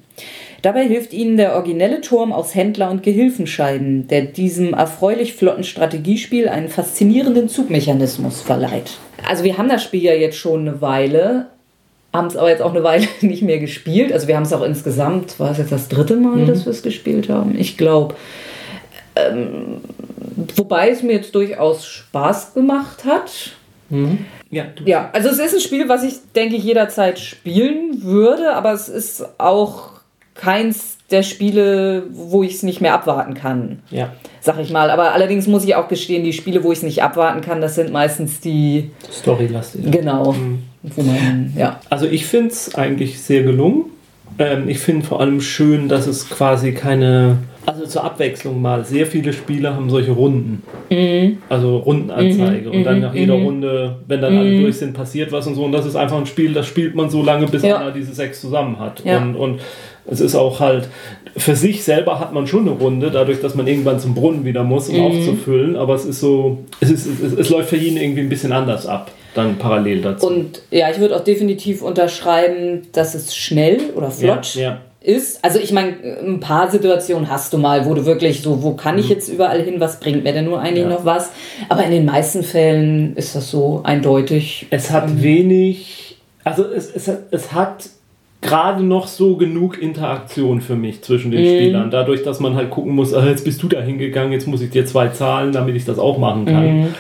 Dabei 0.63 0.87
hilft 0.87 1.13
ihnen 1.13 1.37
der 1.37 1.55
originelle 1.57 2.01
Turm 2.01 2.33
aus 2.33 2.55
Händler 2.55 2.91
und 2.91 3.03
Gehilfenscheiden, 3.03 4.09
der 4.09 4.23
diesem 4.23 4.75
erfreulich 4.75 5.35
flotten 5.35 5.65
Strategiespiel 5.65 6.49
einen 6.49 6.69
faszinierenden 6.69 7.49
Zugmechanismus 7.49 8.41
verleiht. 8.41 8.99
Also 9.29 9.45
wir 9.45 9.59
haben 9.59 9.69
das 9.69 9.83
Spiel 9.83 10.03
ja 10.03 10.15
jetzt 10.15 10.39
schon 10.39 10.61
eine 10.69 10.81
Weile, 10.81 11.49
haben 12.13 12.27
es 12.27 12.37
aber 12.37 12.51
jetzt 12.51 12.63
auch 12.63 12.73
eine 12.73 12.85
Weile 12.85 13.07
nicht 13.21 13.43
mehr 13.43 13.59
gespielt. 13.59 14.13
Also 14.13 14.29
wir 14.29 14.37
haben 14.37 14.45
es 14.45 14.53
auch 14.53 14.63
insgesamt, 14.63 15.39
war 15.41 15.51
es 15.51 15.59
jetzt 15.59 15.73
das 15.73 15.89
dritte 15.89 16.17
Mal, 16.17 16.37
mhm. 16.37 16.47
dass 16.47 16.67
wir 16.67 16.71
es 16.71 16.83
gespielt 16.83 17.29
haben? 17.29 17.59
Ich 17.59 17.77
glaube. 17.77 18.15
Ähm, 19.15 19.83
wobei 20.57 20.91
es 20.91 21.03
mir 21.03 21.13
jetzt 21.13 21.35
durchaus 21.35 21.85
Spaß 21.85 22.55
gemacht 22.55 23.05
hat. 23.05 23.53
Mhm. 23.91 24.25
Ja, 24.51 24.67
ja, 24.85 25.11
also 25.13 25.29
es 25.29 25.39
ist 25.39 25.55
ein 25.55 25.61
Spiel, 25.61 25.89
was 25.89 26.03
ich 26.03 26.15
denke 26.35 26.57
jederzeit 26.57 27.19
spielen 27.19 28.03
würde, 28.03 28.55
aber 28.55 28.73
es 28.73 28.89
ist 28.89 29.25
auch 29.39 29.93
keins 30.35 30.99
der 31.11 31.23
Spiele, 31.23 32.05
wo 32.11 32.43
ich 32.43 32.55
es 32.55 32.63
nicht 32.63 32.81
mehr 32.81 32.95
abwarten 32.95 33.35
kann. 33.35 33.83
Ja. 33.91 34.13
Sag 34.41 34.59
ich 34.59 34.71
mal. 34.71 34.91
Aber 34.91 35.13
allerdings 35.13 35.47
muss 35.47 35.65
ich 35.65 35.75
auch 35.75 35.89
gestehen, 35.89 36.25
die 36.25 36.33
Spiele, 36.33 36.65
wo 36.65 36.73
ich 36.73 36.79
es 36.79 36.85
nicht 36.85 37.03
abwarten 37.03 37.43
kann, 37.43 37.61
das 37.61 37.75
sind 37.75 37.93
meistens 37.93 38.41
die. 38.41 38.91
Storylastig. 39.11 39.91
Genau. 39.91 40.33
Mhm. 40.33 40.63
Man, 40.83 41.53
ja. 41.57 41.81
Also 41.91 42.07
ich 42.07 42.27
finde 42.27 42.49
es 42.49 42.75
eigentlich 42.75 43.21
sehr 43.21 43.43
gelungen. 43.43 43.85
Ähm, 44.39 44.69
ich 44.69 44.79
finde 44.79 45.07
vor 45.07 45.21
allem 45.21 45.41
schön, 45.41 45.89
dass 45.89 46.07
es 46.07 46.29
quasi 46.29 46.73
keine. 46.73 47.39
Also 47.65 47.87
zur 47.87 48.03
Abwechslung 48.03 48.61
mal, 48.61 48.85
sehr 48.85 49.07
viele 49.07 49.33
Spiele 49.33 49.77
haben 49.77 49.89
solche 49.89 50.11
Runden. 50.11 50.65
Mhm. 50.91 51.39
Also 51.49 51.77
Rundenanzeige. 51.77 52.69
Mhm. 52.69 52.75
Und 52.75 52.85
dann 52.85 53.01
nach 53.01 53.15
jeder 53.15 53.37
mhm. 53.37 53.45
Runde, 53.45 53.97
wenn 54.09 54.21
dann 54.21 54.37
alle 54.37 54.51
mhm. 54.51 54.63
durch 54.63 54.79
sind, 54.79 54.95
passiert 54.95 55.31
was 55.31 55.47
und 55.47 55.55
so. 55.55 55.65
Und 55.65 55.71
das 55.71 55.87
ist 55.87 55.95
einfach 55.95 56.19
ein 56.19 56.27
Spiel, 56.27 56.55
das 56.55 56.67
spielt 56.67 56.97
man 56.97 57.09
so 57.09 57.23
lange, 57.23 57.47
bis 57.47 57.63
ja. 57.63 57.77
einer 57.79 57.93
diese 57.93 58.13
sechs 58.13 58.41
zusammen 58.41 58.81
hat. 58.81 59.05
Ja. 59.05 59.19
Und, 59.19 59.37
und 59.37 59.61
es 60.11 60.21
ist 60.21 60.35
auch 60.35 60.59
halt, 60.61 60.89
für 61.37 61.55
sich 61.55 61.85
selber 61.85 62.19
hat 62.19 62.33
man 62.33 62.47
schon 62.47 62.63
eine 62.63 62.73
Runde, 62.73 63.11
dadurch, 63.11 63.41
dass 63.41 63.55
man 63.55 63.67
irgendwann 63.67 64.01
zum 64.01 64.15
Brunnen 64.15 64.45
wieder 64.45 64.65
muss, 64.65 64.89
um 64.89 64.97
mhm. 64.97 65.03
aufzufüllen. 65.03 65.77
Aber 65.77 65.95
es 65.95 66.05
ist 66.05 66.21
so, 66.21 66.65
es, 66.81 66.91
ist, 66.91 67.07
es, 67.07 67.33
es, 67.33 67.51
läuft 67.51 67.71
für 67.71 67.77
jeden 67.77 67.97
irgendwie 67.97 68.23
ein 68.23 68.29
bisschen 68.29 68.53
anders 68.53 68.87
ab, 68.87 69.11
dann 69.35 69.57
parallel 69.59 70.03
dazu. 70.03 70.27
Und 70.27 70.63
ja, 70.71 70.91
ich 70.91 70.99
würde 70.99 71.17
auch 71.17 71.25
definitiv 71.25 71.83
unterschreiben, 71.83 72.89
dass 72.93 73.15
es 73.15 73.35
schnell 73.35 73.91
oder 73.95 74.11
flott 74.11 74.55
ja, 74.55 74.63
ja. 74.63 74.79
ist. 75.01 75.45
Also 75.45 75.59
ich 75.59 75.73
meine, 75.73 75.97
ein 76.23 76.41
paar 76.41 76.71
Situationen 76.71 77.31
hast 77.31 77.53
du 77.53 77.59
mal, 77.59 77.87
wo 77.87 77.95
du 77.95 78.05
wirklich 78.05 78.43
so, 78.43 78.63
wo 78.63 78.75
kann 78.75 78.99
ich 78.99 79.07
mhm. 79.07 79.13
jetzt 79.13 79.29
überall 79.29 79.63
hin, 79.63 79.81
was 79.81 80.01
bringt 80.01 80.25
mir 80.25 80.33
denn 80.33 80.45
nur 80.45 80.61
eigentlich 80.61 80.85
ja. 80.85 80.91
noch 80.91 81.05
was? 81.05 81.31
Aber 81.69 81.85
in 81.85 81.91
den 81.91 82.05
meisten 82.05 82.43
Fällen 82.43 83.17
ist 83.17 83.35
das 83.35 83.51
so 83.51 83.81
eindeutig. 83.85 84.67
Es 84.71 84.91
hat 84.91 85.23
wenig, 85.23 86.17
also 86.45 86.65
es, 86.65 86.95
es, 86.95 87.11
es 87.31 87.53
hat 87.53 87.89
gerade 88.43 88.83
noch 88.83 89.07
so 89.07 89.37
genug 89.37 89.81
Interaktion 89.81 90.61
für 90.61 90.75
mich 90.75 91.01
zwischen 91.03 91.31
den 91.31 91.43
mhm. 91.43 91.57
Spielern. 91.57 91.91
Dadurch, 91.91 92.23
dass 92.23 92.41
man 92.41 92.55
halt 92.57 92.71
gucken 92.71 92.95
muss, 92.95 93.15
ah, 93.15 93.25
jetzt 93.25 93.45
bist 93.45 93.63
du 93.63 93.69
da 93.69 93.81
hingegangen, 93.81 94.33
jetzt 94.33 94.47
muss 94.47 94.61
ich 94.61 94.71
dir 94.71 94.85
zwei 94.85 95.09
zahlen, 95.09 95.53
damit 95.53 95.77
ich 95.77 95.85
das 95.85 95.99
auch 95.99 96.19
machen 96.19 96.45
kann. 96.45 96.81
Mhm. 96.81 96.95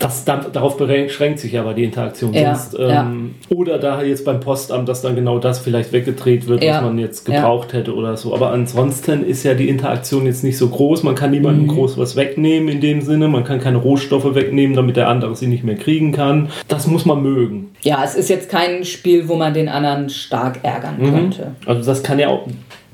Das 0.00 0.24
dann, 0.24 0.46
darauf 0.52 0.78
beschränkt 0.78 1.40
sich 1.40 1.58
aber 1.58 1.74
die 1.74 1.84
Interaktion. 1.84 2.32
Ja, 2.32 2.54
Sonst, 2.54 2.76
ähm, 2.80 3.34
Oder 3.50 3.78
da 3.78 4.02
jetzt 4.02 4.24
beim 4.24 4.40
Postamt, 4.40 4.88
dass 4.88 5.02
dann 5.02 5.14
genau 5.14 5.38
das 5.38 5.58
vielleicht 5.58 5.92
weggedreht 5.92 6.48
wird, 6.48 6.64
was 6.64 6.82
man 6.82 6.98
jetzt 6.98 7.26
gebraucht 7.26 7.74
hätte 7.74 7.94
oder 7.94 8.16
so. 8.16 8.34
Aber 8.34 8.50
ansonsten 8.50 9.22
ist 9.24 9.44
ja 9.44 9.52
die 9.52 9.68
Interaktion 9.68 10.24
jetzt 10.24 10.42
nicht 10.42 10.56
so 10.56 10.68
groß. 10.68 11.02
Man 11.02 11.14
kann 11.14 11.30
niemandem 11.30 11.66
mhm. 11.66 11.72
groß 11.72 11.98
was 11.98 12.16
wegnehmen 12.16 12.70
in 12.70 12.80
dem 12.80 13.02
Sinne. 13.02 13.28
Man 13.28 13.44
kann 13.44 13.60
keine 13.60 13.76
Rohstoffe 13.76 14.34
wegnehmen, 14.34 14.74
damit 14.74 14.96
der 14.96 15.08
andere 15.08 15.36
sie 15.36 15.46
nicht 15.46 15.64
mehr 15.64 15.76
kriegen 15.76 16.12
kann. 16.12 16.48
Das 16.66 16.86
muss 16.86 17.04
man 17.04 17.22
mögen. 17.22 17.70
Ja, 17.82 18.02
es 18.02 18.14
ist 18.14 18.30
jetzt 18.30 18.48
kein 18.48 18.86
Spiel, 18.86 19.28
wo 19.28 19.36
man 19.36 19.52
den 19.52 19.68
anderen 19.68 20.08
stark 20.08 20.60
ärgern 20.62 20.96
mhm. 20.98 21.10
könnte. 21.10 21.52
Also 21.66 21.82
das 21.84 22.02
kann 22.02 22.18
ja 22.18 22.28
auch 22.28 22.46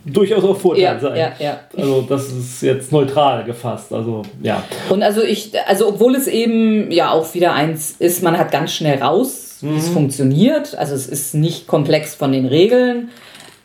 durchaus 0.06 0.44
auch 0.44 0.56
Vorteil 0.56 0.82
ja, 0.82 0.98
sein. 0.98 1.16
Ja, 1.16 1.32
ja. 1.38 1.60
Also 1.76 2.02
das 2.02 2.26
ist 2.28 2.62
jetzt 2.62 2.92
neutral 2.92 3.44
gefasst. 3.44 3.92
Also 3.92 4.22
ja. 4.42 4.62
Und 4.88 5.02
also 5.02 5.22
ich, 5.22 5.52
also 5.66 5.88
obwohl 5.88 6.14
es 6.14 6.26
eben 6.28 6.90
ja 6.90 7.10
auch 7.10 7.34
wieder 7.34 7.52
eins 7.52 7.96
ist, 7.98 8.22
man 8.22 8.38
hat 8.38 8.50
ganz 8.50 8.72
schnell 8.72 9.02
raus, 9.02 9.58
mhm. 9.60 9.76
es 9.76 9.88
funktioniert. 9.88 10.76
Also 10.76 10.94
es 10.94 11.06
ist 11.06 11.34
nicht 11.34 11.66
komplex 11.66 12.14
von 12.14 12.32
den 12.32 12.46
Regeln. 12.46 13.10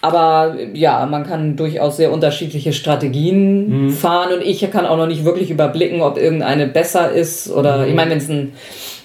Aber 0.03 0.55
ja, 0.73 1.05
man 1.05 1.27
kann 1.27 1.55
durchaus 1.55 1.97
sehr 1.97 2.11
unterschiedliche 2.11 2.73
Strategien 2.73 3.85
mhm. 3.85 3.89
fahren 3.91 4.33
und 4.33 4.41
ich 4.41 4.59
kann 4.71 4.87
auch 4.87 4.97
noch 4.97 5.05
nicht 5.05 5.25
wirklich 5.25 5.51
überblicken, 5.51 6.01
ob 6.01 6.17
irgendeine 6.17 6.65
besser 6.65 7.11
ist 7.11 7.51
oder 7.51 7.79
mhm. 7.79 7.89
ich 7.89 7.93
meine, 7.93 8.11
wenn 8.11 8.17
es 8.17 8.27
ein 8.27 8.53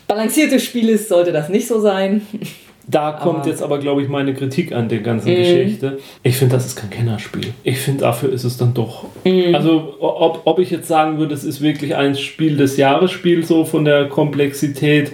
balanciertes 0.08 0.64
Spiel 0.64 0.88
ist, 0.88 1.10
sollte 1.10 1.32
das 1.32 1.50
nicht 1.50 1.68
so 1.68 1.80
sein. 1.80 2.26
Da 2.88 3.12
kommt 3.12 3.40
aber 3.40 3.48
jetzt 3.48 3.62
aber, 3.62 3.78
glaube 3.78 4.02
ich, 4.02 4.08
meine 4.08 4.32
Kritik 4.32 4.72
an 4.72 4.88
der 4.88 5.00
ganzen 5.00 5.32
mm. 5.32 5.36
Geschichte. 5.36 5.98
Ich 6.22 6.36
finde, 6.36 6.54
das 6.54 6.66
ist 6.66 6.76
kein 6.76 6.90
Kennerspiel. 6.90 7.52
Ich 7.64 7.78
finde, 7.78 8.02
dafür 8.02 8.32
ist 8.32 8.44
es 8.44 8.56
dann 8.58 8.74
doch. 8.74 9.06
Mm. 9.24 9.54
Also, 9.54 9.96
ob, 9.98 10.42
ob 10.44 10.58
ich 10.60 10.70
jetzt 10.70 10.86
sagen 10.86 11.18
würde, 11.18 11.34
es 11.34 11.42
ist 11.42 11.60
wirklich 11.60 11.96
ein 11.96 12.14
Spiel 12.14 12.56
des 12.56 12.76
Jahresspiel, 12.76 13.44
so 13.44 13.64
von 13.64 13.84
der 13.84 14.08
Komplexität. 14.08 15.12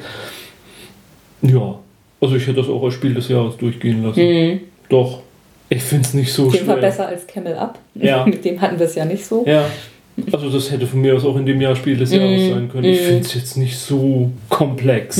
Ja. 1.40 1.78
Also, 2.20 2.36
ich 2.36 2.46
hätte 2.46 2.60
das 2.60 2.68
auch 2.68 2.82
als 2.84 2.94
Spiel 2.94 3.14
des 3.14 3.28
Jahres 3.28 3.56
durchgehen 3.56 4.04
lassen. 4.04 4.20
Mm. 4.20 4.60
Doch. 4.90 5.20
Ich 5.70 5.82
finde 5.82 6.04
es 6.04 6.12
nicht 6.12 6.30
so 6.30 6.42
schwer. 6.42 6.48
Auf 6.48 6.54
jeden 6.54 6.66
Fall 6.66 6.80
besser 6.80 7.08
als 7.08 7.26
Camel 7.26 7.54
Up. 7.54 7.78
Ja. 7.94 8.24
Mit 8.26 8.44
dem 8.44 8.60
hatten 8.60 8.78
wir 8.78 8.84
es 8.84 8.94
ja 8.94 9.06
nicht 9.06 9.24
so. 9.24 9.44
Ja. 9.46 9.64
Also 10.30 10.50
das 10.50 10.70
hätte 10.70 10.86
von 10.86 11.00
mir 11.00 11.16
aus 11.16 11.24
auch 11.24 11.36
in 11.36 11.46
dem 11.46 11.58
Jahr 11.58 11.74
Spiel 11.74 11.96
des 11.96 12.12
Jahres 12.12 12.50
sein 12.50 12.68
können. 12.68 12.84
Ich 12.84 13.00
finde 13.00 13.22
es 13.22 13.34
jetzt 13.34 13.56
nicht 13.56 13.78
so 13.78 14.30
komplex. 14.50 15.16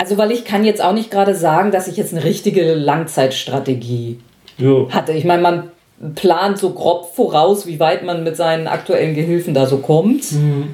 Also, 0.00 0.16
weil 0.16 0.32
ich 0.32 0.46
kann 0.46 0.64
jetzt 0.64 0.82
auch 0.82 0.94
nicht 0.94 1.10
gerade 1.10 1.34
sagen, 1.34 1.72
dass 1.72 1.86
ich 1.86 1.98
jetzt 1.98 2.14
eine 2.14 2.24
richtige 2.24 2.72
Langzeitstrategie 2.72 4.18
jo. 4.56 4.88
hatte. 4.90 5.12
Ich 5.12 5.26
meine, 5.26 5.42
man 5.42 5.70
plant 6.14 6.56
so 6.56 6.70
grob 6.70 7.14
voraus, 7.14 7.66
wie 7.66 7.78
weit 7.80 8.02
man 8.02 8.24
mit 8.24 8.34
seinen 8.34 8.66
aktuellen 8.66 9.14
Gehilfen 9.14 9.52
da 9.52 9.66
so 9.66 9.76
kommt. 9.76 10.32
Mhm. 10.32 10.68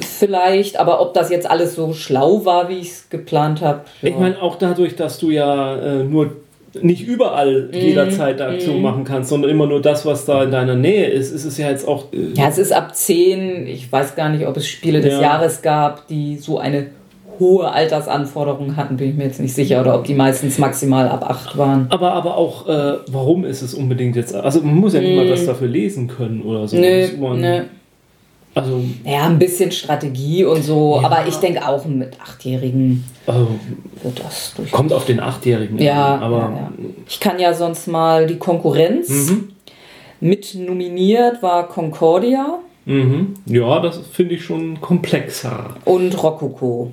Vielleicht, 0.00 0.78
aber 0.78 1.00
ob 1.00 1.14
das 1.14 1.30
jetzt 1.30 1.50
alles 1.50 1.74
so 1.74 1.94
schlau 1.94 2.44
war, 2.44 2.68
wie 2.68 2.76
ich 2.80 2.88
es 2.88 3.08
geplant 3.08 3.62
habe. 3.62 3.80
Ja. 4.02 4.10
Ich 4.10 4.18
meine, 4.18 4.40
auch 4.42 4.56
dadurch, 4.56 4.94
dass 4.94 5.18
du 5.18 5.30
ja 5.30 5.76
äh, 5.76 6.04
nur 6.04 6.36
nicht 6.80 7.04
überall 7.04 7.70
mm, 7.72 7.74
jederzeit 7.74 8.40
eine 8.40 8.56
Aktion 8.56 8.78
mm. 8.78 8.82
machen 8.82 9.04
kannst, 9.04 9.30
sondern 9.30 9.50
immer 9.50 9.66
nur 9.66 9.82
das, 9.82 10.06
was 10.06 10.26
da 10.26 10.44
in 10.44 10.52
deiner 10.52 10.76
Nähe 10.76 11.06
ist, 11.06 11.32
ist 11.32 11.44
es 11.44 11.56
ja 11.56 11.70
jetzt 11.70 11.88
auch. 11.88 12.12
Äh 12.12 12.34
ja, 12.34 12.46
es 12.46 12.58
ist 12.58 12.72
ab 12.72 12.94
10. 12.94 13.66
Ich 13.66 13.90
weiß 13.90 14.14
gar 14.14 14.28
nicht, 14.28 14.46
ob 14.46 14.56
es 14.58 14.68
Spiele 14.68 15.00
des 15.00 15.14
ja. 15.14 15.22
Jahres 15.22 15.62
gab, 15.62 16.06
die 16.06 16.36
so 16.36 16.58
eine 16.58 16.86
hohe 17.40 17.70
Altersanforderungen 17.70 18.76
hatten, 18.76 18.98
bin 18.98 19.10
ich 19.10 19.16
mir 19.16 19.24
jetzt 19.24 19.40
nicht 19.40 19.54
sicher, 19.54 19.80
oder 19.80 19.96
ob 19.96 20.04
die 20.04 20.14
meistens 20.14 20.58
maximal 20.58 21.08
ab 21.08 21.28
8 21.28 21.58
waren. 21.58 21.86
Aber, 21.88 22.12
aber 22.12 22.36
auch, 22.36 22.68
äh, 22.68 22.98
warum 23.08 23.44
ist 23.44 23.62
es 23.62 23.74
unbedingt 23.74 24.14
jetzt? 24.14 24.34
Also 24.34 24.60
man 24.60 24.76
muss 24.76 24.92
ja 24.92 25.00
nicht 25.00 25.14
mm. 25.14 25.16
mal 25.16 25.30
was 25.30 25.46
dafür 25.46 25.68
lesen 25.68 26.06
können 26.06 26.42
oder 26.42 26.68
so. 26.68 26.76
Nö, 26.76 27.08
nö. 27.18 27.62
Also, 28.52 28.82
ja, 29.04 29.26
ein 29.26 29.38
bisschen 29.38 29.70
Strategie 29.70 30.44
und 30.44 30.62
so, 30.62 30.98
ja. 31.00 31.06
aber 31.06 31.28
ich 31.28 31.36
denke 31.36 31.66
auch 31.66 31.84
mit 31.84 32.20
Achtjährigen 32.20 33.04
also, 33.26 33.48
wird 34.02 34.20
das 34.24 34.54
durch. 34.56 34.72
Kommt 34.72 34.92
auf 34.92 35.06
den 35.06 35.20
Achtjährigen 35.20 35.78
ja, 35.78 36.16
an, 36.16 36.22
aber. 36.22 36.38
Ja, 36.38 36.50
ja. 36.50 36.72
Ich 37.08 37.20
kann 37.20 37.38
ja 37.38 37.54
sonst 37.54 37.86
mal 37.86 38.26
die 38.26 38.38
Konkurrenz. 38.38 39.08
Mhm. 39.08 39.52
Mit 40.20 40.54
nominiert 40.54 41.42
war 41.42 41.68
Concordia. 41.68 42.58
Mhm. 42.86 43.34
Ja, 43.46 43.80
das 43.80 43.98
finde 44.12 44.34
ich 44.34 44.44
schon 44.44 44.80
komplexer. 44.80 45.74
Und 45.84 46.14
Rococo. 46.22 46.92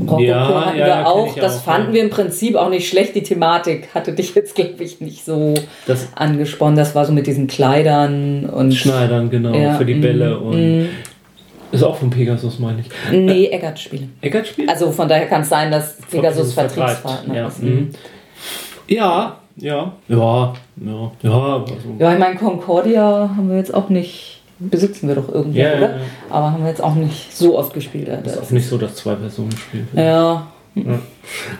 Rococo 0.00 0.22
ja, 0.22 0.66
hatten 0.66 0.78
ja, 0.78 0.86
wir 0.86 1.06
auch. 1.06 1.34
Das 1.34 1.58
auch, 1.58 1.62
fanden 1.62 1.88
ja. 1.88 1.94
wir 1.94 2.02
im 2.04 2.10
Prinzip 2.10 2.56
auch 2.56 2.70
nicht 2.70 2.88
schlecht. 2.88 3.14
Die 3.14 3.22
Thematik 3.22 3.94
hatte 3.94 4.12
dich 4.12 4.34
jetzt, 4.34 4.54
glaube 4.54 4.82
ich, 4.82 5.00
nicht 5.00 5.24
so 5.24 5.54
das 5.86 6.08
angesponnen. 6.14 6.76
Das 6.76 6.94
war 6.94 7.04
so 7.04 7.12
mit 7.12 7.26
diesen 7.26 7.46
Kleidern 7.46 8.46
und. 8.46 8.72
Schneidern, 8.72 9.30
genau, 9.30 9.54
ja, 9.54 9.74
für 9.74 9.84
die 9.84 9.94
Bälle 9.94 10.36
mm, 10.36 10.42
und. 10.42 10.82
Mm. 10.82 10.88
Ist 11.72 11.82
auch 11.82 11.96
von 11.96 12.10
Pegasus, 12.10 12.58
meine 12.58 12.80
ich. 12.80 12.88
Nee, 13.10 13.48
Eggert-Spiele. 13.48 14.08
Eggert-Spiele? 14.20 14.70
Also 14.70 14.92
von 14.92 15.08
daher 15.08 15.26
kann 15.26 15.42
es 15.42 15.48
sein, 15.48 15.70
dass 15.70 15.98
Pegasus 16.10 16.54
Vertriebspartner 16.54 17.34
ja. 17.34 17.48
ist. 17.48 17.62
Mhm. 17.62 17.90
Ja, 18.88 19.38
ja, 19.56 19.92
ja, 20.08 20.52
ja, 20.78 21.12
ja. 21.22 21.54
Also. 21.56 21.96
Ja, 21.98 22.12
ich 22.12 22.18
meine, 22.18 22.36
Concordia 22.36 23.30
haben 23.36 23.50
wir 23.50 23.56
jetzt 23.56 23.74
auch 23.74 23.88
nicht 23.88 24.36
besitzen 24.58 25.08
wir 25.08 25.14
doch 25.14 25.28
irgendwo, 25.28 25.58
ja, 25.58 25.76
oder? 25.76 25.80
Ja, 25.80 25.96
ja. 25.96 26.02
Aber 26.30 26.52
haben 26.52 26.62
wir 26.62 26.70
jetzt 26.70 26.82
auch 26.82 26.94
nicht 26.94 27.36
so 27.36 27.58
oft 27.58 27.74
gespielt. 27.74 28.08
Das 28.08 28.32
ist 28.32 28.42
auch 28.42 28.50
nicht 28.50 28.68
so, 28.68 28.78
dass 28.78 28.96
zwei 28.96 29.14
Personen 29.14 29.52
spielen. 29.52 29.88
Ja. 29.94 30.46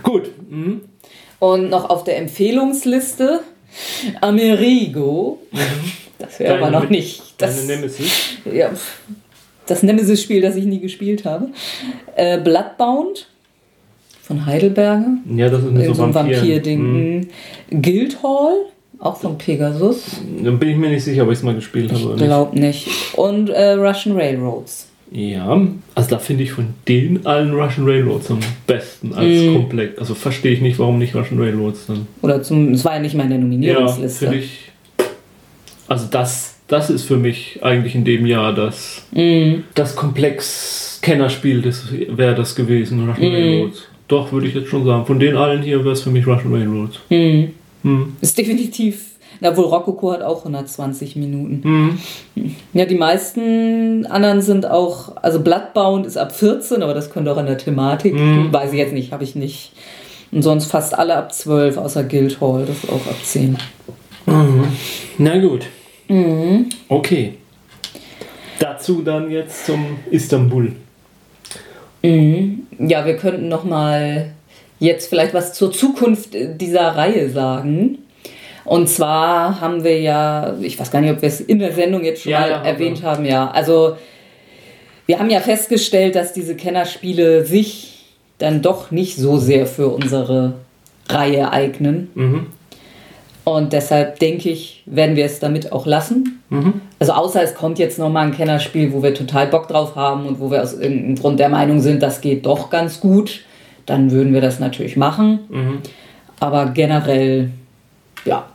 Gut. 0.03 0.31
Mhm. 0.49 0.83
Und 1.39 1.71
noch 1.71 1.91
auf 1.91 2.05
der 2.05 2.19
Empfehlungsliste 2.19 3.41
Amerigo. 4.21 5.39
Mhm. 5.53 5.59
Das 6.19 6.39
wäre 6.41 6.59
aber 6.59 6.71
noch 6.71 6.89
nicht. 6.89 7.35
Das, 7.39 7.67
Nemesis. 7.67 8.11
Ja, 8.51 8.71
das 9.67 9.83
Nemesis-Spiel, 9.83 10.41
das 10.41 10.57
ich 10.57 10.65
nie 10.65 10.81
gespielt 10.81 11.25
habe. 11.25 11.49
Äh, 12.15 12.41
Bloodbound 12.41 13.29
von 14.23 14.47
Heidelberger. 14.47 15.19
Ja, 15.35 15.51
das 15.51 15.63
ist 15.63 15.87
so, 15.87 15.95
so 15.95 16.03
ein 16.05 16.15
Vampir-Ding. 16.15 16.81
Mhm. 16.81 17.29
Guildhall 17.83 18.67
auch 18.99 19.17
von 19.17 19.39
Pegasus. 19.39 20.21
Dann 20.43 20.59
bin 20.59 20.71
ich 20.71 20.77
mir 20.77 20.91
nicht 20.91 21.05
sicher, 21.05 21.25
ob 21.25 21.31
ich 21.31 21.39
es 21.39 21.45
mal 21.45 21.55
gespielt 21.55 21.93
habe. 21.93 22.15
Ich 22.17 22.23
glaube 22.23 22.59
nicht. 22.59 22.89
Und 23.15 23.51
äh, 23.51 23.73
Russian 23.73 24.17
Railroads. 24.17 24.89
Ja, 25.11 25.61
also 25.95 26.11
da 26.11 26.19
finde 26.19 26.43
ich 26.43 26.53
von 26.53 26.75
den 26.89 27.25
allen 27.27 27.53
Russian 27.53 27.87
Railroads 27.87 28.31
am 28.31 28.41
besten 28.67 29.15
als 29.15 29.29
mm. 29.29 29.55
komplett. 29.55 29.99
Also 30.01 30.15
verstehe 30.15 30.53
ich 30.53 30.61
nicht, 30.61 30.79
warum 30.81 30.99
nicht 30.99 31.15
Russian 31.15 31.41
Railroads 31.41 31.87
dann. 31.87 32.09
Oder 32.23 32.43
zum, 32.43 32.73
es 32.73 32.85
war 32.85 32.95
ja 32.95 33.01
nicht 33.01 33.15
mal 33.15 33.25
in 33.25 33.31
der 33.31 33.39
Nominierungsliste. 33.39 34.25
Ja, 34.25 34.31
finde 34.33 34.45
ich. 34.45 34.73
Also 35.87 36.09
das, 36.11 36.57
das 36.67 36.91
ist 36.91 37.05
für 37.05 37.17
mich 37.17 37.61
eigentlich 37.63 37.95
in 37.95 38.05
dem 38.05 38.27
Jahr 38.27 38.53
das, 38.53 39.07
mm. 39.13 39.61
das 39.75 39.95
komplex 39.95 40.99
Kennerspiel, 41.03 41.63
das 41.63 41.85
wäre 41.93 42.35
das 42.35 42.57
gewesen, 42.57 43.09
Russian 43.09 43.31
mm. 43.31 43.35
Railroads. 43.35 43.85
Doch, 44.09 44.33
würde 44.33 44.49
ich 44.49 44.55
jetzt 44.55 44.69
schon 44.69 44.85
sagen. 44.85 45.07
Von 45.07 45.21
den 45.21 45.37
allen 45.37 45.63
hier 45.63 45.85
wäre 45.85 45.93
es 45.93 46.03
für 46.03 46.11
mich 46.11 46.27
Russian 46.27 46.53
Railroads. 46.53 46.99
Mhm. 47.87 47.91
Hm. 47.91 48.17
Ist 48.21 48.37
definitiv. 48.37 49.13
Na 49.41 49.55
wohl, 49.57 49.65
Rococo 49.65 50.13
hat 50.13 50.23
auch 50.23 50.39
120 50.39 51.17
Minuten. 51.17 51.61
Hm. 52.35 52.55
Ja, 52.73 52.87
die 52.87 52.95
meisten 52.95 54.07
anderen 54.07 54.41
sind 54.41 54.67
auch, 54.67 55.17
also 55.17 55.41
Bloodbound 55.41 56.07
ist 56.07 56.17
ab 56.17 56.35
14, 56.35 56.83
aber 56.83 56.95
das 56.95 57.11
könnte 57.11 57.33
auch 57.33 57.37
an 57.37 57.47
der 57.47 57.59
Thematik, 57.59 58.15
hm. 58.15 58.53
weiß 58.53 58.73
ich 58.73 58.79
jetzt 58.79 58.95
nicht, 58.95 59.13
habe 59.13 59.25
ich 59.25 59.35
nicht. 59.35 59.73
Und 60.33 60.43
sonst 60.43 60.67
fast 60.67 60.99
alle 60.99 61.17
ab 61.17 61.33
12, 61.33 61.77
außer 61.77 62.05
Guildhall, 62.05 62.65
das 62.67 62.85
ist 62.85 62.91
auch 62.91 63.07
ab 63.07 63.17
10. 63.23 63.57
Mhm. 64.27 64.65
Na 65.19 65.39
gut. 65.39 65.67
Mhm. 66.09 66.69
Okay. 66.89 67.35
Dazu 68.59 69.03
dann 69.03 69.31
jetzt 69.31 69.67
zum 69.67 69.99
Istanbul. 70.11 70.73
Mhm. 72.03 72.67
Ja, 72.79 73.07
wir 73.07 73.17
könnten 73.17 73.49
noch 73.49 73.65
mal 73.65 74.33
jetzt 74.79 75.09
vielleicht 75.09 75.35
was 75.35 75.53
zur 75.55 75.73
Zukunft 75.73 76.31
dieser 76.33 76.89
Reihe 76.97 77.31
sagen. 77.31 77.99
Und 78.65 78.89
zwar 78.89 79.61
haben 79.61 79.85
wir 79.85 80.01
ja, 80.01 80.57
ich 80.61 80.79
weiß 80.79 80.91
gar 80.91 81.01
nicht, 81.01 81.13
ob 81.13 81.23
wir 81.23 81.29
es 81.29 81.41
in 81.41 81.61
der 81.61 81.73
Sendung 81.73 82.05
jetzt 82.05 82.23
schon 82.23 82.33
ja, 82.33 82.41
mal 82.41 82.51
ja, 82.51 82.63
erwähnt 82.63 83.03
haben, 83.03 83.25
ja. 83.25 83.51
Also 83.51 83.97
wir 85.07 85.21
haben 85.21 85.31
ja 85.31 85.41
festgestellt, 85.41 86.17
dass 86.17 86.33
diese 86.33 86.57
Kennerspiele 86.57 87.45
sich 87.45 88.05
dann 88.39 88.63
doch 88.63 88.91
nicht 88.91 89.17
so 89.17 89.39
sehr 89.39 89.67
für 89.67 89.89
unsere 89.89 90.55
Reihe 91.09 91.53
eignen. 91.53 92.11
Mhm. 92.15 92.47
Und 93.45 93.73
deshalb 93.73 94.19
denke 94.19 94.51
ich, 94.51 94.83
werden 94.87 95.15
wir 95.15 95.25
es 95.25 95.39
damit 95.39 95.71
auch 95.71 95.87
lassen. 95.87 96.43
Mhm. 96.51 96.81
Also 96.99 97.13
außer 97.13 97.41
es 97.45 97.55
kommt 97.55 97.79
jetzt 97.79 98.01
nochmal 98.01 98.27
ein 98.27 98.35
Kennerspiel, 98.35 98.93
wo 98.93 99.05
wir 99.05 99.15
total 99.15 99.47
Bock 99.47 99.69
drauf 99.69 99.95
haben 99.95 100.27
und 100.27 100.41
wo 100.41 100.51
wir 100.51 100.61
aus 100.61 100.73
irgendeinem 100.73 101.15
Grund 101.15 101.39
der 101.39 101.49
Meinung 101.49 101.81
sind, 101.81 102.03
das 102.03 102.21
geht 102.21 102.45
doch 102.45 102.71
ganz 102.71 102.99
gut 102.99 103.43
dann 103.87 104.11
würden 104.11 104.35
wir 104.35 104.41
das 104.41 104.61
natürlich 104.61 104.97
machen. 104.97 105.41
Mhm. 105.49 105.79
Aber 106.39 106.67
generell, 106.67 107.51
ja, 108.25 108.47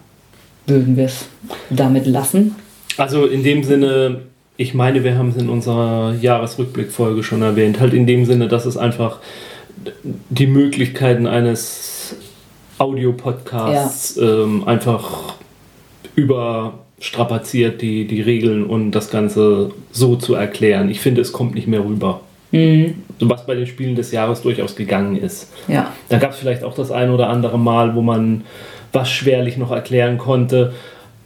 würden 0.67 0.95
wir 0.97 1.05
es 1.05 1.25
damit 1.69 2.05
lassen. 2.05 2.55
Also 2.97 3.25
in 3.25 3.43
dem 3.43 3.63
Sinne, 3.63 4.21
ich 4.57 4.73
meine, 4.73 5.03
wir 5.03 5.17
haben 5.17 5.29
es 5.29 5.37
in 5.37 5.49
unserer 5.49 6.13
Jahresrückblickfolge 6.19 7.23
schon 7.23 7.41
erwähnt, 7.41 7.79
halt 7.79 7.93
in 7.93 8.05
dem 8.05 8.25
Sinne, 8.25 8.47
dass 8.47 8.65
es 8.65 8.77
einfach 8.77 9.19
die 10.29 10.47
Möglichkeiten 10.47 11.25
eines 11.25 12.15
Audiopodcasts 12.77 14.15
ja. 14.17 14.43
ähm, 14.43 14.67
einfach 14.67 15.35
überstrapaziert, 16.15 17.81
die, 17.81 18.05
die 18.05 18.21
Regeln 18.21 18.63
und 18.63 18.91
das 18.91 19.09
Ganze 19.09 19.71
so 19.91 20.15
zu 20.15 20.35
erklären. 20.35 20.89
Ich 20.89 20.99
finde, 20.99 21.21
es 21.21 21.31
kommt 21.31 21.55
nicht 21.55 21.67
mehr 21.67 21.83
rüber. 21.83 22.21
Mhm. 22.51 22.95
Was 23.29 23.45
bei 23.45 23.55
den 23.55 23.67
Spielen 23.67 23.95
des 23.95 24.11
Jahres 24.11 24.41
durchaus 24.41 24.75
gegangen 24.75 25.17
ist. 25.17 25.51
Ja. 25.67 25.91
Da 26.09 26.17
gab 26.17 26.31
es 26.31 26.37
vielleicht 26.37 26.63
auch 26.63 26.73
das 26.73 26.91
ein 26.91 27.09
oder 27.09 27.29
andere 27.29 27.57
Mal, 27.57 27.95
wo 27.95 28.01
man 28.01 28.43
was 28.93 29.09
schwerlich 29.09 29.57
noch 29.57 29.71
erklären 29.71 30.17
konnte. 30.17 30.73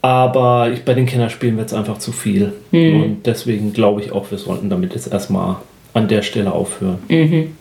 Aber 0.01 0.69
ich, 0.71 0.85
bei 0.85 0.93
den 0.93 1.07
Kennerspielen 1.07 1.57
wird 1.57 1.69
es 1.69 1.73
einfach 1.73 1.97
zu 1.97 2.11
viel. 2.11 2.53
Mhm. 2.71 3.03
Und 3.03 3.25
deswegen 3.25 3.73
glaube 3.73 4.01
ich 4.01 4.11
auch, 4.11 4.29
wir 4.29 4.37
sollten 4.37 4.69
damit 4.69 4.93
jetzt 4.93 5.11
erstmal 5.11 5.55
an 5.93 6.07
der 6.07 6.21
Stelle 6.21 6.51
aufhören. 6.51 6.99
Mhm. 7.07 7.55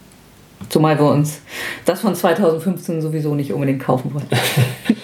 Zumal 0.68 0.98
wir 0.98 1.06
uns 1.06 1.40
das 1.84 2.00
von 2.00 2.14
2015 2.14 3.00
sowieso 3.00 3.34
nicht 3.34 3.52
unbedingt 3.52 3.82
kaufen 3.82 4.12
wollen. 4.14 4.26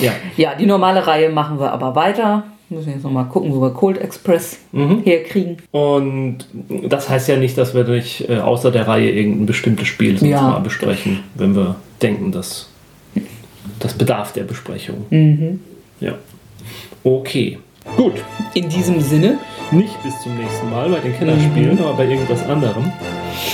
ja. 0.00 0.12
Ja, 0.36 0.54
die 0.54 0.66
normale 0.66 1.06
Reihe 1.06 1.30
machen 1.30 1.58
wir 1.58 1.72
aber 1.72 1.94
weiter. 1.94 2.44
Müssen 2.70 2.90
jetzt 2.90 3.02
nochmal 3.02 3.24
gucken, 3.24 3.52
wo 3.52 3.60
wir 3.60 3.70
Cold 3.70 3.98
Express 3.98 4.58
mhm. 4.70 5.02
herkriegen. 5.02 5.56
Und 5.72 6.46
das 6.88 7.08
heißt 7.08 7.28
ja 7.28 7.36
nicht, 7.36 7.58
dass 7.58 7.74
wir 7.74 7.82
nicht 7.82 8.28
äh, 8.28 8.38
außer 8.38 8.70
der 8.70 8.86
Reihe 8.86 9.10
irgendein 9.10 9.46
bestimmtes 9.46 9.88
Spiel 9.88 10.24
ja. 10.24 10.40
mal 10.40 10.60
besprechen, 10.60 11.24
wenn 11.34 11.56
wir 11.56 11.74
denken, 12.00 12.30
dass 12.30 12.68
das 13.80 13.94
bedarf 13.94 14.32
der 14.34 14.44
Besprechung. 14.44 15.04
Mhm. 15.10 15.60
Ja. 15.98 16.14
Okay. 17.02 17.58
Gut. 17.96 18.14
In 18.54 18.68
diesem 18.68 19.00
Sinne. 19.00 19.38
Nicht 19.72 20.00
bis 20.04 20.20
zum 20.22 20.36
nächsten 20.38 20.70
Mal 20.70 20.88
bei 20.90 21.00
den 21.00 21.14
Kennerspielen, 21.16 21.74
mhm. 21.74 21.82
aber 21.82 21.94
bei 21.94 22.06
irgendwas 22.06 22.48
anderem. 22.48 22.92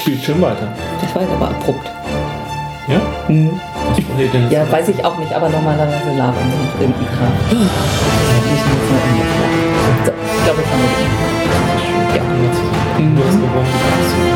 Spielt 0.03 0.23
schön 0.23 0.43
weiter. 0.43 0.75
Das 1.01 1.15
war 1.15 1.23
jetzt 1.23 1.33
aber 1.33 1.49
abrupt. 1.49 1.91
Ja? 2.89 3.01
Mhm. 3.33 3.59
Ja, 4.51 4.71
weiß 4.71 4.89
ich 4.89 5.05
auch 5.05 5.19
nicht, 5.19 5.33
aber 5.33 5.49
normalerweise 5.49 6.17
labern 6.17 6.35
sie 6.51 6.57
mit 6.63 6.81
irgendeinem 6.81 7.17
Kram. 7.17 7.33
So, 10.05 10.13
ich 10.13 10.45
glaube, 10.45 10.63
ich 10.63 10.69
haben 10.71 10.83
wir 10.83 12.17
Ja. 12.17 12.23
Du 12.99 13.25
hast 13.25 13.41
gewonnen. 13.41 14.36